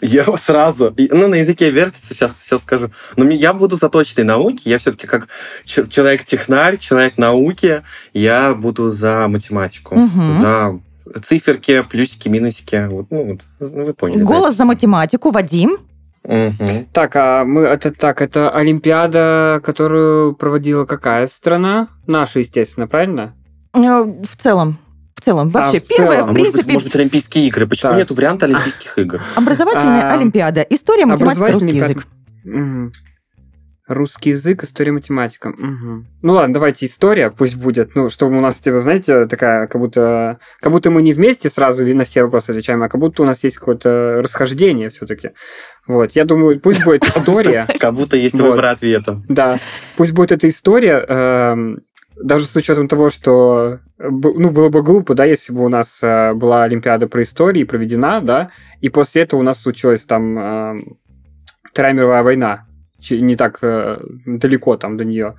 [0.00, 2.90] Я сразу, ну, на языке вертится, сейчас, сейчас скажу.
[3.16, 4.68] Но мне- я буду за точной науки.
[4.68, 5.28] Я все-таки как
[5.66, 7.82] человек-технарь, человек науки,
[8.14, 9.94] я буду за математику.
[9.96, 10.32] Мгм.
[10.40, 10.80] За
[11.24, 12.86] циферки, плюсики, минусики.
[12.90, 14.22] Вот, ну, вот, ну, вы поняли.
[14.22, 15.30] Голос за математику.
[15.30, 15.78] Вадим?
[16.24, 16.86] Мгм.
[16.92, 21.88] Так, а мы это так, это Олимпиада, которую проводила какая страна?
[22.06, 23.34] Наша, естественно, правильно?
[23.74, 24.78] Э, В целом.
[25.22, 25.50] В целом.
[25.50, 26.30] Вообще, в первая, целом.
[26.30, 27.66] А в может быть, принципе, может быть, Олимпийские игры?
[27.68, 27.98] Почему Так.
[28.00, 29.20] нет варианта Олимпийских игр?
[29.36, 30.62] образовательная А, Олимпиада.
[30.62, 32.06] История, математика, русский язык.
[33.88, 35.50] Русский язык, история, математика.
[35.50, 36.06] Мгм.
[36.22, 37.94] Ну ладно, давайте история, пусть будет.
[37.94, 41.84] Ну, чтобы у нас, типа, знаете, такая, как будто, как будто мы не вместе сразу
[41.84, 45.30] на все вопросы отвечаем, а как будто у нас есть какое-то расхождение все-таки.
[45.86, 47.66] Вот, я думаю, пусть будет история.
[47.80, 49.20] Как будто есть выбор ответа.
[49.28, 49.58] Да,
[49.96, 51.80] пусть будет эта история, эм,
[52.16, 56.02] даже с учетом того, что б- ну, было бы глупо, да, если бы у нас
[56.02, 60.96] э, была Олимпиада про историю проведена, да, и после этого у нас случилось там эм,
[61.72, 62.66] Вторая мировая война.
[63.10, 65.36] Не так э, далеко там до нее.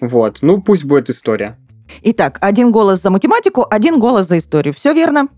[0.00, 0.38] Вот.
[0.42, 1.56] Ну, пусть будет история.
[2.02, 4.74] Итак, один голос за математику, один голос за историю.
[4.74, 5.28] Все верно?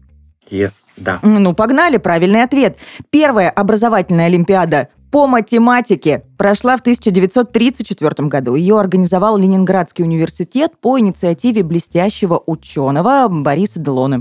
[0.50, 1.20] Yes, да.
[1.22, 2.78] Ну, погнали, правильный ответ.
[3.10, 8.54] Первая образовательная олимпиада по математике прошла в 1934 году.
[8.54, 14.18] Ее организовал Ленинградский университет по инициативе блестящего ученого Бориса Делона.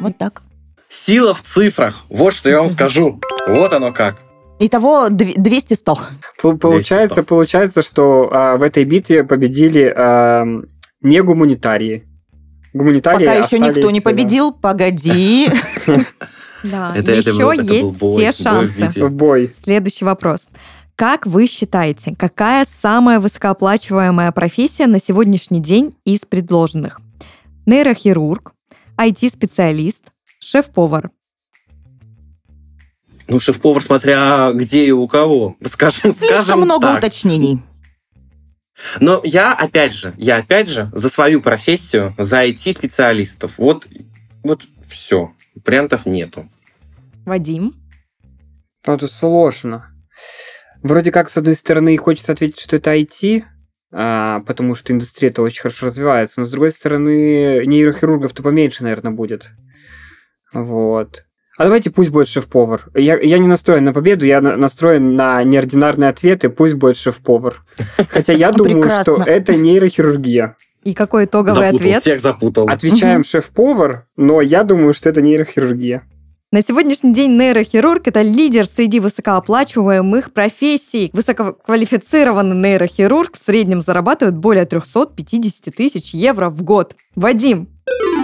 [0.00, 0.42] Вот так.
[0.88, 2.04] Сила в цифрах.
[2.08, 3.20] Вот что я вам скажу.
[3.48, 4.16] Вот оно как.
[4.58, 5.98] Итого 200-100.
[6.60, 7.24] Получается, 200-100.
[7.24, 10.44] получается, что а, в этой битве победили а,
[11.00, 12.06] не гуманитарии.
[12.74, 15.48] Гуманитарии Пока еще никто не победил, погоди.
[16.62, 19.04] Да, Это- это еще был- это был есть бой, все бой в шансы.
[19.04, 19.54] В бой.
[19.62, 20.48] Следующий вопрос.
[20.96, 27.00] Как вы считаете, какая самая высокооплачиваемая профессия на сегодняшний день из предложенных?
[27.66, 28.52] Нейрохирург,
[28.96, 30.00] IT-специалист,
[30.40, 31.10] шеф-повар.
[33.28, 35.54] Ну, шеф-повар, смотря где и у кого.
[35.66, 36.98] Скажем, Слишком скажем много так.
[36.98, 37.62] уточнений.
[39.00, 43.52] Но я, опять же, я опять же за свою профессию, за IT-специалистов.
[43.58, 43.86] Вот,
[44.42, 45.32] вот все.
[45.64, 46.48] Вариантов нету.
[47.24, 47.74] Вадим.
[48.86, 49.92] Ну, это сложно.
[50.82, 53.42] Вроде как, с одной стороны, хочется ответить, что это IT,
[53.92, 59.12] а, потому что индустрия это очень хорошо развивается, но с другой стороны, нейрохирургов-то поменьше, наверное,
[59.12, 59.50] будет.
[60.52, 61.24] Вот.
[61.56, 62.88] А давайте пусть будет шеф-повар.
[62.94, 67.64] Я, я не настроен на победу, я на- настроен на неординарные ответы, пусть будет шеф-повар.
[68.10, 70.56] Хотя я думаю, что это нейрохирургия.
[70.88, 72.00] И какой итоговый запутал, ответ?
[72.02, 72.66] всех запутал.
[72.68, 76.02] Отвечаем шеф-повар, но я думаю, что это нейрохирургия.
[76.50, 81.10] На сегодняшний день нейрохирург– это лидер среди высокооплачиваемых профессий.
[81.12, 86.96] Высококвалифицированный нейрохирург в среднем зарабатывает более 350 тысяч евро в год.
[87.14, 87.68] Вадим,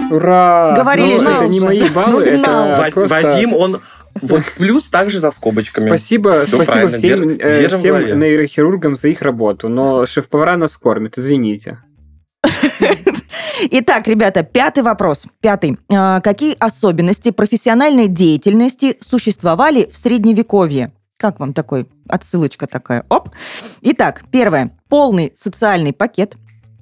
[0.09, 0.73] Ура!
[0.75, 2.69] Говорили Ну, это не мои баллы, Ну, знал.
[2.69, 3.21] это просто...
[3.21, 3.79] Вадим, он
[4.21, 5.87] вот плюс также за скобочками.
[5.87, 10.07] Спасибо, Всё спасибо правильно, всем, дер- э, держим в всем нейрохирургам за их работу, но
[10.07, 11.77] шеф-повара нас кормят, извините.
[13.71, 15.25] Итак, ребята, пятый вопрос.
[15.41, 15.77] Пятый.
[15.93, 20.91] А, Какие особенности профессиональной деятельности существовали в Средневековье?
[21.17, 23.05] Как вам такой отсылочка такая?
[23.09, 23.29] Оп.
[23.81, 24.77] Итак, первое.
[24.89, 26.35] Полный социальный пакет.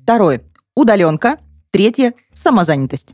[0.04, 0.42] Второе.
[0.76, 1.38] Удаленка.
[1.72, 2.14] Третье.
[2.34, 3.14] Самозанятость.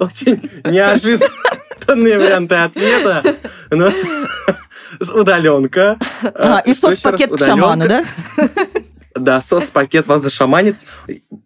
[0.00, 3.22] Очень неожиданные варианты ответа.
[3.70, 3.90] Но
[5.14, 5.98] удаленка.
[6.22, 8.04] А, и соцпакет к шаману, да?
[9.14, 10.76] Да, соцпакет вас зашаманит.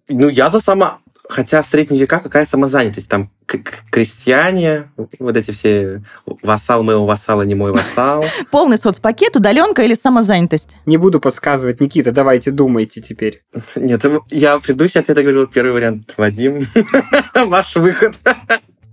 [0.09, 0.99] Ну, я за сама...
[1.29, 3.07] Хотя в средние века какая самозанятость?
[3.11, 8.25] Там к- к- крестьяне, вот эти все вассал моего вассала, не мой вассал.
[8.51, 10.79] Полный соцпакет, удаленка или самозанятость?
[10.87, 13.43] Не буду подсказывать, Никита, давайте думайте теперь.
[13.77, 16.15] Нет, я в предыдущий ответ говорил первый вариант.
[16.17, 16.67] Вадим,
[17.35, 18.15] ваш выход.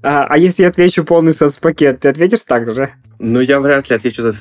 [0.03, 2.91] А, а если я отвечу полный соцпакет, ты ответишь так же?
[3.17, 4.33] Ну, я вряд ли отвечу за...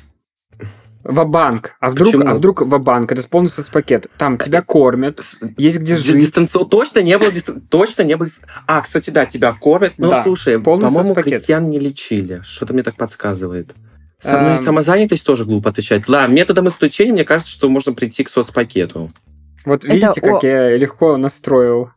[1.04, 1.76] Ва-банк.
[1.80, 2.30] А вдруг, Почему?
[2.30, 3.12] а вдруг ва-банк?
[3.12, 4.06] Это полный соцпакет.
[4.16, 5.20] Там тебя кормят,
[5.58, 6.16] есть где жить.
[6.30, 8.28] дистанци- Точно не было дистан- точно не было.
[8.66, 9.92] А, кстати, да, тебя кормят.
[9.98, 12.40] Ну, Да, слушай, по-моему, крестьян не лечили.
[12.44, 13.74] Что-то мне так подсказывает.
[14.22, 14.64] Со- ну, и Эм.
[14.64, 16.08] самозанятость тоже глупо отвечать.
[16.08, 19.12] Ладно, методом исключения, мне кажется, что можно прийти к соцпакету.
[19.66, 21.90] Вот Это видите, как о- я легко настроил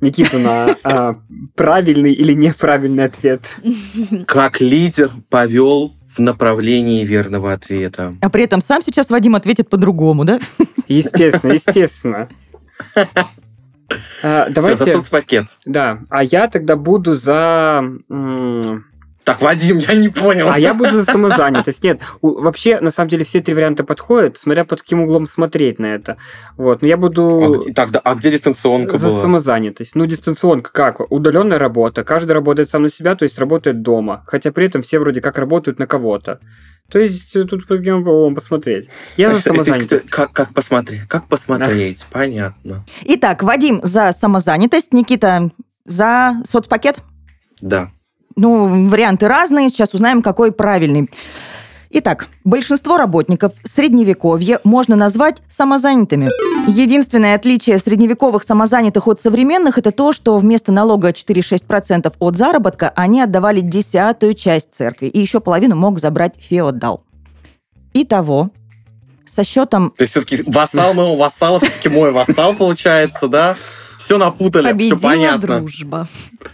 [0.00, 1.16] Никиту на а,
[1.54, 3.56] правильный или неправильный ответ.
[4.26, 8.14] Как лидер повел в направлении верного ответа.
[8.20, 10.38] А при этом сам сейчас Вадим ответит по-другому, да?
[10.88, 12.28] Естественно, естественно.
[14.22, 15.46] А, давайте, соцпакет.
[15.64, 16.00] да.
[16.08, 17.84] А я тогда буду за...
[19.24, 20.48] Так, Вадим, я не понял.
[20.50, 21.82] А я буду за самозанятость.
[21.82, 25.78] Нет, у- вообще, на самом деле, все три варианта подходят, смотря под каким углом смотреть
[25.78, 26.16] на это.
[26.56, 29.20] Вот, но я А буду где- Так, да, а где дистанционка за была?
[29.22, 29.94] самозанятость.
[29.96, 31.00] Ну, дистанционка как?
[31.10, 32.04] Удаленная работа.
[32.04, 34.24] Каждый работает сам на себя, то есть работает дома.
[34.26, 36.40] Хотя при этом все вроде как работают на кого-то.
[36.90, 38.90] То есть э, тут по каким углом посмотреть.
[39.16, 40.10] Я за самозанятость.
[40.10, 41.02] Как, как посмотреть?
[41.08, 42.04] Как посмотреть?
[42.12, 42.84] Понятно.
[43.04, 45.50] Итак, Вадим за самозанятость, Никита
[45.86, 46.98] за соцпакет.
[47.62, 47.90] Да.
[48.36, 51.08] Ну, варианты разные, сейчас узнаем, какой правильный.
[51.96, 56.28] Итак, большинство работников средневековья можно назвать самозанятыми.
[56.68, 63.20] Единственное отличие средневековых самозанятых от современных– это то, что вместо налога 4-6% от заработка они
[63.20, 67.04] отдавали десятую часть церкви, и еще половину мог забрать феодал.
[67.92, 68.50] Итого,
[69.24, 73.56] со счетом То есть все-таки вассал моего вассала все-таки мой вассал получается, да?
[74.04, 75.58] Все напутали, Победила все понятно.
[75.60, 76.06] дружба.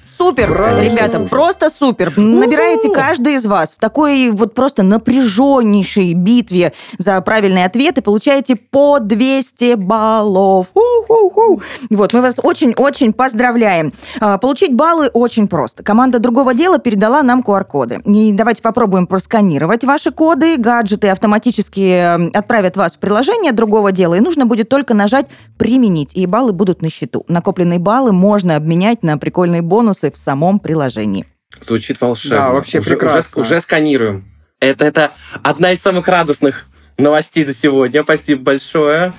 [0.04, 0.80] Супер, Браво.
[0.82, 2.12] ребята, просто супер.
[2.16, 8.54] Набираете каждый из вас в такой вот просто напряженнейшей битве за правильный ответ и получаете
[8.54, 10.68] по 200 баллов.
[10.74, 11.60] У-ху-ху.
[11.90, 13.92] Вот, мы вас очень-очень поздравляем.
[14.20, 15.82] А, Получить баллы очень просто.
[15.82, 18.00] Команда другого дела передала нам QR-коды.
[18.04, 20.56] И давайте попробуем просканировать ваши коды.
[20.56, 25.26] Гаджеты автоматически э, отправят вас в приложение другого дела, и нужно будет только нажать
[25.58, 27.24] «Применить», и баллы будут на счету.
[27.40, 31.24] Накопленные баллы можно обменять на прикольные бонусы в самом приложении.
[31.62, 32.36] Звучит волшебно.
[32.36, 33.40] Да, вообще уже, прекрасно.
[33.40, 34.30] Уже, уже сканируем.
[34.60, 35.12] Это, это
[35.42, 36.66] одна из самых радостных
[36.98, 38.02] новостей за сегодня.
[38.02, 39.14] Спасибо большое.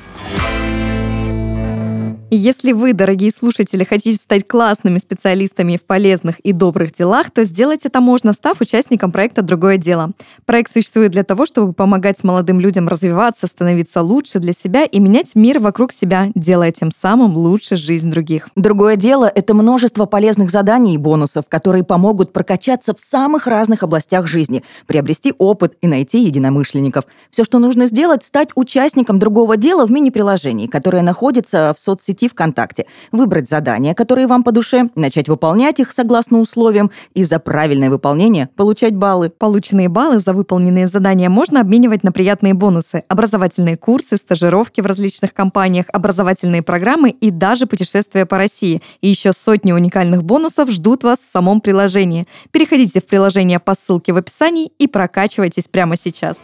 [2.31, 7.43] И если вы, дорогие слушатели, хотите стать классными специалистами в полезных и добрых делах, то
[7.43, 10.11] сделать это можно, став участником проекта «Другое дело».
[10.45, 15.35] Проект существует для того, чтобы помогать молодым людям развиваться, становиться лучше для себя и менять
[15.35, 18.47] мир вокруг себя, делая тем самым лучше жизнь других.
[18.55, 24.27] Другое дело– это множество полезных заданий и бонусов, которые помогут прокачаться в самых разных областях
[24.27, 27.03] жизни, приобрести опыт и найти единомышленников.
[27.29, 32.85] Все, что нужно сделать– стать участником другого дела в мини-приложении, которое находится в соцсети ВКонтакте,
[33.11, 38.49] выбрать задания, которые вам по душе, начать выполнять их согласно условиям и за правильное выполнение
[38.55, 39.29] получать баллы.
[39.29, 45.33] Полученные баллы за выполненные задания можно обменивать на приятные бонусы, образовательные курсы, стажировки в различных
[45.33, 48.81] компаниях, образовательные программы и даже путешествия по России.
[49.01, 52.27] И еще сотни уникальных бонусов ждут вас в самом приложении.
[52.51, 56.37] Переходите в приложение по ссылке в описании и прокачивайтесь прямо сейчас.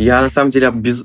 [0.00, 1.04] Я на самом деле без-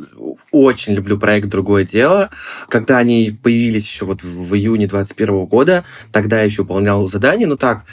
[0.51, 2.29] очень люблю проект «Другое дело».
[2.69, 5.83] Когда они появились еще вот в июне 2021 года,
[6.13, 7.83] тогда я еще выполнял задания, ну так,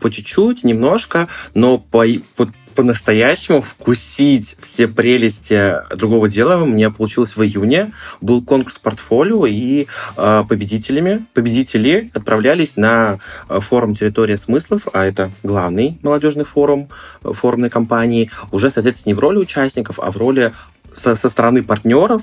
[0.00, 2.04] по чуть-чуть, немножко, но по,
[2.36, 7.92] по- по-настоящему вкусить все прелести другого дела у меня получилось в июне.
[8.20, 13.18] Был конкурс портфолио, и э, победителями, победители отправлялись на
[13.48, 16.88] э, форум «Территория смыслов», а это главный молодежный форум
[17.22, 20.52] э, форумной компании, уже, соответственно, не в роли участников, а в роли
[20.94, 22.22] со, со стороны партнеров.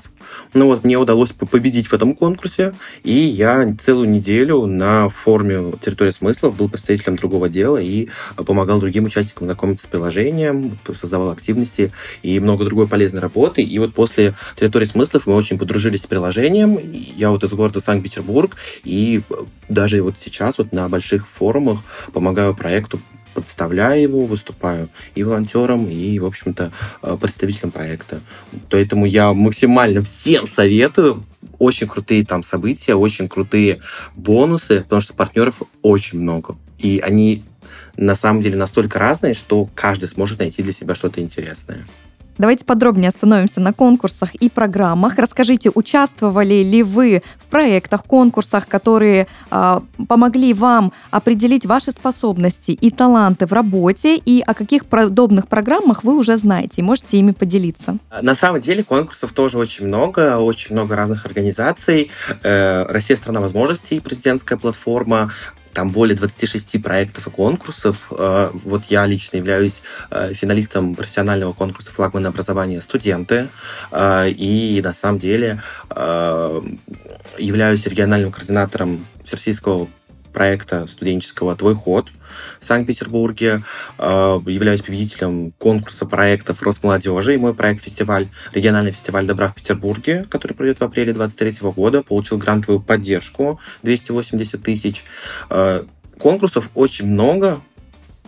[0.54, 5.72] Ну вот мне удалось по- победить в этом конкурсе, и я целую неделю на форуме
[5.84, 11.92] «Территория смыслов» был представителем другого дела и помогал другим участникам знакомиться с приложением, создавал активности
[12.22, 13.62] и много другой полезной работы.
[13.62, 16.78] И вот после «Территории смыслов» мы очень подружились с приложением.
[17.16, 19.22] Я вот из города Санкт-Петербург, и
[19.68, 21.80] даже вот сейчас вот на больших форумах
[22.12, 23.00] помогаю проекту
[23.40, 26.72] представляю его, выступаю и волонтером, и, в общем-то,
[27.02, 28.20] э, представителем проекта.
[28.70, 31.24] Поэтому я максимально всем советую.
[31.58, 33.80] Очень крутые там события, очень крутые
[34.14, 36.56] бонусы, потому что партнеров очень много.
[36.78, 37.42] И они
[37.96, 41.84] на самом деле настолько разные, что каждый сможет найти для себя что-то интересное.
[42.38, 45.18] Давайте подробнее остановимся на конкурсах и программах.
[45.18, 52.90] Расскажите, участвовали ли вы в проектах, конкурсах, которые а, помогли вам определить ваши способности и
[52.90, 57.96] таланты в работе, и о каких подобных программах вы уже знаете, и можете ими поделиться.
[58.22, 62.10] На самом деле конкурсов тоже очень много, очень много разных организаций.
[62.44, 65.32] Э, Россия страна возможностей, президентская платформа,
[65.78, 68.08] там более 26 проектов и конкурсов.
[68.10, 73.48] Э, Вот я лично являюсь э, финалистом профессионального конкурса «Флагман образования студенты».
[73.92, 75.62] Э, И на самом деле
[77.38, 79.88] являюсь региональным координатором всероссийского
[80.38, 82.10] проекта студенческого «Твой ход»
[82.60, 83.62] в Санкт-Петербурге.
[83.98, 87.34] Э, Являюсь победителем конкурса проектов Росмолодежи.
[87.34, 92.04] И мой проект «Фестиваль», региональный фестиваль добра в Петербурге, который пройдет в апреле 2023 года,
[92.04, 95.02] получил грантовую поддержку 280 тысяч.
[95.50, 95.82] Э,
[96.20, 97.60] Конкурсов очень много,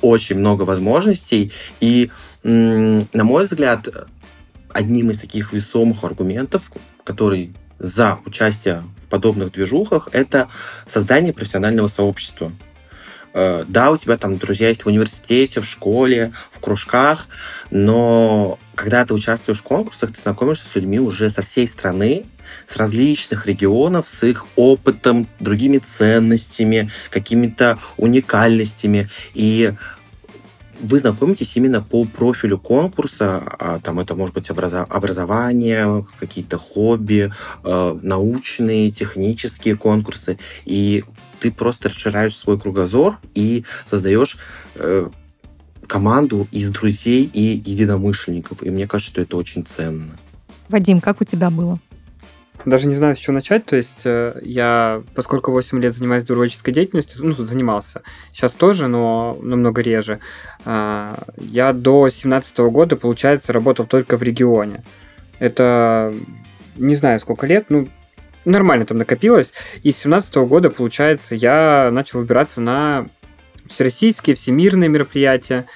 [0.00, 1.52] очень много возможностей.
[1.78, 2.10] И,
[2.42, 3.88] на мой взгляд,
[4.68, 6.72] одним из таких весомых аргументов,
[7.04, 10.48] который за участие подобных движухах, это
[10.86, 12.52] создание профессионального сообщества.
[13.32, 17.26] Э, Да, у тебя там друзья есть в университете, в школе, в кружках,
[17.70, 22.24] но когда ты участвуешь в конкурсах, ты знакомишься с людьми уже со всей страны,
[22.66, 29.08] с различных регионов, с их опытом, другими ценностями, какими-то уникальностями.
[29.34, 29.74] И
[30.82, 37.32] вы знакомитесь именно по профилю конкурса, а, там это может быть образование, какие-то хобби,
[37.64, 41.04] э, научные, технические конкурсы, и
[41.40, 44.38] ты просто расширяешь свой кругозор и создаешь
[44.76, 45.08] э,
[45.86, 48.62] команду из друзей и единомышленников.
[48.62, 50.18] И мне кажется, что это очень ценно.
[50.68, 51.80] Вадим, как у тебя было?
[52.64, 53.64] Даже не знаю, с чего начать.
[53.64, 58.02] То есть э, я, поскольку 8 лет занимаюсь добровольческой деятельностью, ну, тут занимался.
[58.32, 60.20] Сейчас тоже, но намного реже.
[60.64, 64.84] А, Я до 17 года, получается, работал только в регионе.
[65.38, 66.14] Это
[66.76, 67.88] не знаю сколько лет, ну,
[68.44, 69.52] нормально там накопилось.
[69.82, 73.06] И с 17 года, получается, я начал выбираться на
[73.66, 75.66] всероссийские, всемирные мероприятия.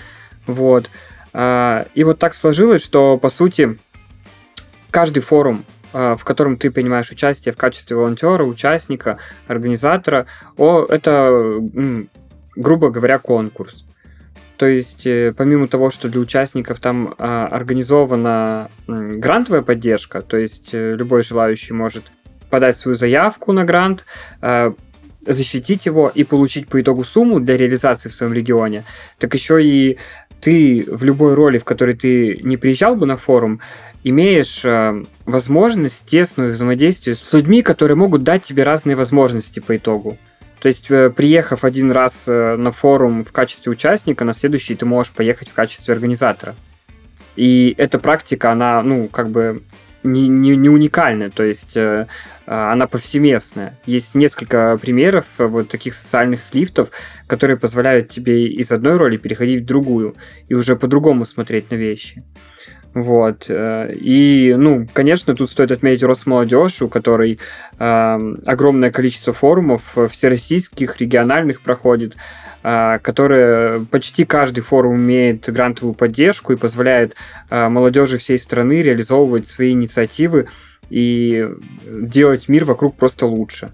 [0.46, 0.90] Вот.
[1.32, 3.78] А, и вот так сложилось, что, по сути,
[4.90, 5.64] каждый форум,
[5.94, 10.26] в котором ты принимаешь участие в качестве волонтера, участника, организатора,
[10.56, 11.60] о, это,
[12.56, 13.84] грубо говоря, конкурс.
[14.56, 20.70] То есть, э, помимо того, что для участников там а, организована грантовая поддержка, то есть
[20.72, 22.04] э, любой желающий может
[22.50, 24.04] подать свою заявку на грант,
[25.26, 28.84] защитить его и получить по итогу сумму для реализации в своем регионе,
[29.18, 29.98] так еще и
[30.40, 33.60] ты в любой роли, в которой ты не приезжал бы на форум,
[34.04, 40.18] имеешь э, возможность тесного взаимодействия с людьми, которые могут дать тебе разные возможности по итогу.
[40.60, 44.86] То есть, э, приехав один раз э, на форум в качестве участника, на следующий ты
[44.86, 46.54] можешь поехать в качестве организатора.
[47.34, 49.62] И эта практика, она, ну, как бы
[50.02, 52.06] не, не, не уникальная, то есть э,
[52.46, 53.78] она повсеместная.
[53.86, 56.90] Есть несколько примеров вот таких социальных лифтов,
[57.26, 60.14] которые позволяют тебе из одной роли переходить в другую
[60.48, 62.22] и уже по-другому смотреть на вещи.
[62.94, 63.46] Вот.
[63.48, 67.40] Э, и, ну, конечно, тут стоит отметить Росмолодежь, у которой
[67.78, 72.16] э, огромное количество форумов всероссийских, региональных проходит,
[72.62, 77.16] э, которые почти каждый форум имеет грантовую поддержку и позволяет
[77.50, 80.48] э, молодежи всей страны реализовывать свои инициативы
[80.88, 81.48] и
[81.88, 83.72] делать мир вокруг просто лучше.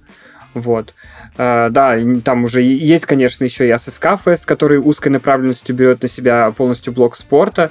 [0.55, 0.95] Вот.
[1.37, 6.09] Uh, да, там уже есть, конечно, еще и АССК Фест, который узкой направленностью берет на
[6.09, 7.71] себя полностью блок спорта.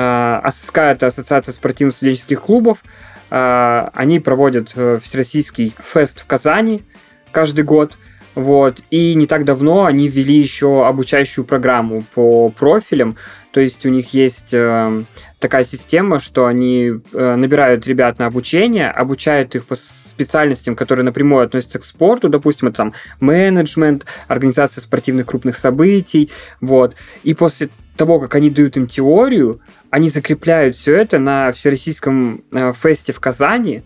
[0.00, 2.82] АССК— это Ассоциация спортивно-студенческих клубов.
[3.30, 6.82] Uh, они проводят э, всероссийский фест в Казани
[7.30, 7.96] каждый год.
[8.34, 8.80] Вот.
[8.90, 13.16] И не так давно они ввели еще обучающую программу по профилям.
[13.52, 15.02] То есть у них есть э,
[15.40, 21.44] такая система, что они э, набирают ребят на обучение, обучают их по специальностям, которые напрямую
[21.44, 26.30] относятся к спорту, допустим, это там менеджмент, организация спортивных крупных событий,
[26.60, 26.94] вот.
[27.24, 27.68] И после
[28.00, 33.20] того, как они дают им теорию, они закрепляют все это на всероссийском э, фесте в
[33.20, 33.82] Казани,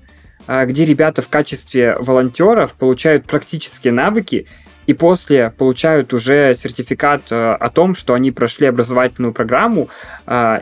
[0.47, 4.47] э, где ребята в качестве волонтеров получают практические навыки
[4.87, 9.89] и после получают уже сертификат э, о том, что они прошли образовательную программу,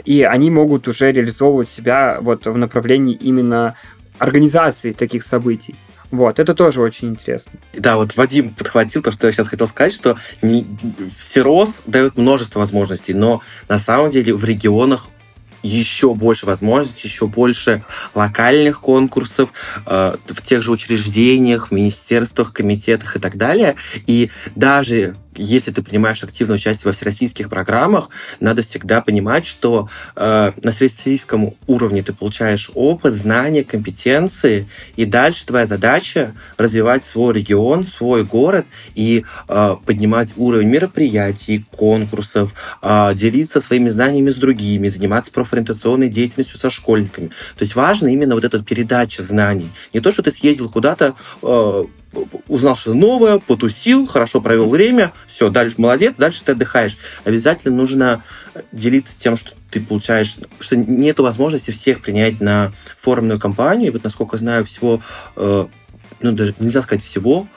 [0.06, 3.76] и они могут уже реализовывать себя вот в направлении именно
[4.18, 5.74] организации таких событий.
[6.12, 7.52] Вот, это тоже очень интересно.
[7.72, 10.66] Да, вот Вадим подхватил то, что я сейчас хотел сказать, что не,
[11.16, 15.08] всерос дает множество возможностей, но на самом деле в регионах
[15.62, 17.84] еще больше возможностей, еще больше
[18.14, 19.54] локальных конкурсов
[19.86, 23.76] э, в тех же учреждениях, в министерствах, комитетах и так далее.
[24.06, 28.10] И даже если ты принимаешь активное участие во всероссийских программах,
[28.40, 35.46] надо всегда понимать, что э, на всероссийском уровне ты получаешь опыт, знания, компетенции, и дальше
[35.46, 43.60] твоя задача развивать свой регион, свой город и э, поднимать уровень мероприятий, конкурсов, э, делиться
[43.60, 47.28] своими знаниями с другими, заниматься профориентационной деятельностью со школьниками.
[47.56, 49.70] То есть важно именно вот эта передача знаний.
[49.92, 51.84] Не то, что ты съездил куда-то, э,
[52.48, 56.96] узнал что-то новое, потусил, хорошо провел время, все, дальше молодец, дальше ты отдыхаешь.
[57.24, 58.22] Обязательно нужно
[58.72, 63.88] делиться тем, что ты получаешь, что нет возможности всех принять на форумную кампанию.
[63.88, 65.00] И вот, насколько знаю, всего,
[65.36, 65.66] э,
[66.20, 67.48] ну, даже нельзя сказать всего,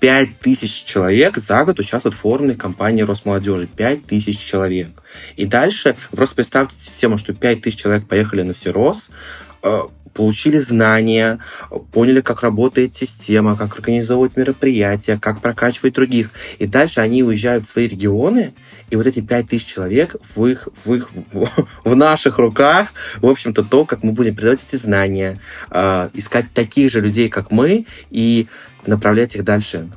[0.00, 3.66] 5000 человек за год участвуют в форумной кампании Росмолодежи.
[3.68, 4.90] 5000 человек.
[5.36, 9.08] И дальше просто представьте систему, что 5000 человек поехали на Всерос,
[9.62, 9.80] э,
[10.12, 11.38] получили знания,
[11.92, 16.30] поняли, как работает система, как организовывать мероприятия, как прокачивать других.
[16.58, 18.54] И дальше они уезжают в свои регионы,
[18.90, 21.10] и вот эти пять тысяч человек в их, в их,
[21.84, 22.88] в наших руках,
[23.18, 25.40] в общем-то, то, как мы будем передавать эти знания,
[25.70, 28.48] э, искать таких же людей, как мы, и
[28.86, 29.88] направлять их дальше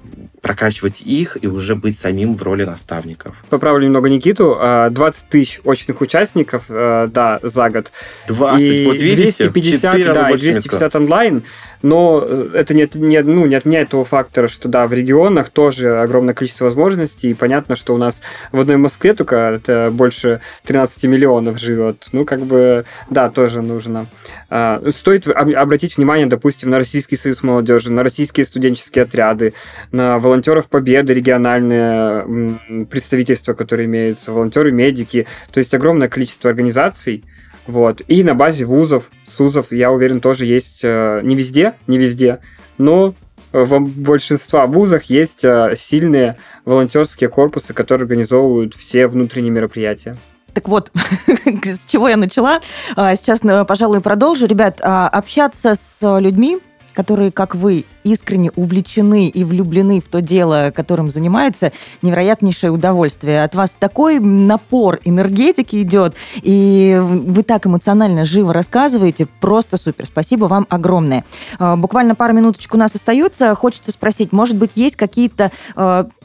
[0.46, 3.36] прокачивать их и уже быть самим в роли наставников.
[3.50, 4.56] Поправлю немного Никиту.
[4.56, 7.92] 20 а, тысяч очных участников, а, да, за год.
[8.28, 11.44] 20, и вот видите, 250, да, и 250 онлайн
[11.86, 16.02] но э, это не, не, ну, не отменяет того фактора, что да, в регионах тоже
[16.02, 21.04] огромное количество возможностей, и понятно, что у нас в одной Москве только это больше 13
[21.06, 22.08] миллионов живет.
[22.12, 24.08] Ну, как бы, да, тоже нужно.
[24.50, 29.54] А, стоит обратить внимание, допустим, на Российский союз молодежи, на российские студенческие отряды,
[29.92, 37.24] на волонтеров Победы, региональные представительства, которые имеются, волонтеры-медики, то есть огромное количество организаций,
[37.68, 38.02] вот.
[38.08, 42.40] И на базе вузов, СУЗов, я уверен, тоже есть э, не везде, не везде,
[42.78, 43.16] но
[43.52, 50.18] в большинстве вузах есть э, сильные волонтерские корпусы, которые организовывают все внутренние мероприятия.
[50.54, 50.92] Так вот,
[51.64, 52.60] с чего я начала?
[52.96, 54.46] А, сейчас, э, пожалуй, продолжу.
[54.46, 56.60] Ребят, а, общаться с людьми,
[56.94, 63.44] которые, как вы, искренне увлечены и влюблены в то дело, которым занимаются, невероятнейшее удовольствие.
[63.44, 70.06] От вас такой напор энергетики идет, и вы так эмоционально живо рассказываете, просто супер.
[70.06, 71.26] Спасибо вам огромное.
[71.60, 73.54] А, буквально пару минуточек у нас остается.
[73.56, 75.52] Хочется спросить, может быть, есть какие-то,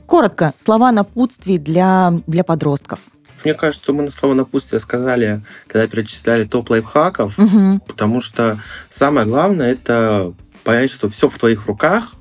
[0.07, 3.01] коротко, слова напутствий для, для подростков?
[3.45, 7.81] Мне кажется, мы на слово напутствие сказали, когда перечисляли топ лайфхаков, угу.
[7.87, 8.59] потому что
[8.91, 12.15] самое главное это понять, что все в твоих руках,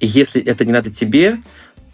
[0.00, 1.38] и если это не надо тебе,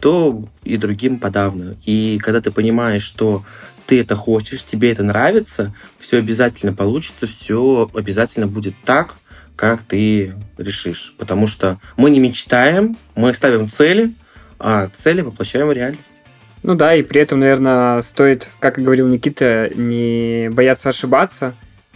[0.00, 1.76] то и другим подавно.
[1.84, 3.44] И когда ты понимаешь, что
[3.86, 9.16] ты это хочешь, тебе это нравится, все обязательно получится, все обязательно будет так,
[9.56, 11.14] как ты решишь.
[11.18, 14.12] Потому что мы не мечтаем, мы ставим цели,
[14.58, 16.12] а цели воплощаем в реальность.
[16.62, 21.54] Ну да, и при этом, наверное, стоит, как и говорил Никита, не бояться ошибаться,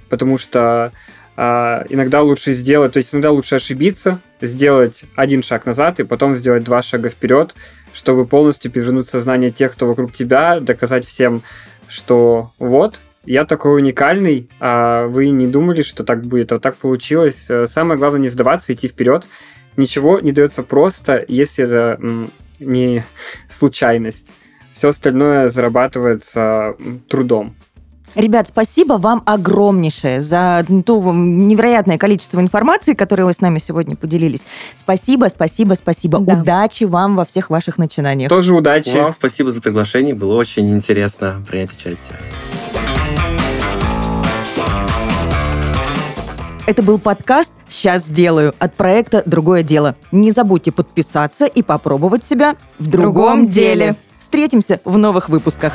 [0.09, 0.93] потому что
[1.37, 6.37] э, иногда лучше сделать, то есть иногда лучше ошибиться, сделать один шаг назад и потом
[6.37, 7.55] сделать два шага вперед,
[7.93, 11.43] чтобы полностью перевернуть сознание тех, кто вокруг тебя, доказать всем,
[11.89, 16.77] что вот, я такой уникальный, а вы не думали, что так будет, а вот так
[16.77, 17.49] получилось.
[17.67, 19.27] Самое главное не сдаваться, идти вперед.
[19.77, 22.01] Ничего не дается просто, если это
[22.59, 23.05] не
[23.49, 24.29] случайность.
[24.73, 26.75] Все остальное зарабатывается
[27.09, 27.55] трудом.
[28.15, 34.45] Ребят, спасибо вам огромнейшее за то невероятное количество информации, которой вы с нами сегодня поделились.
[34.77, 36.19] Спасибо, спасибо, спасибо.
[36.19, 36.35] Да.
[36.35, 38.29] Удачи вам во всех ваших начинаниях.
[38.29, 38.97] Тоже удачи.
[38.97, 40.15] Вам спасибо за приглашение.
[40.15, 42.19] Было очень интересно принять участие.
[46.67, 49.97] Это был подкаст «Сейчас сделаю» от проекта «Другое дело».
[50.13, 53.75] Не забудьте подписаться и попробовать себя в другом, другом деле.
[53.75, 53.97] деле.
[54.19, 55.73] Встретимся в новых выпусках.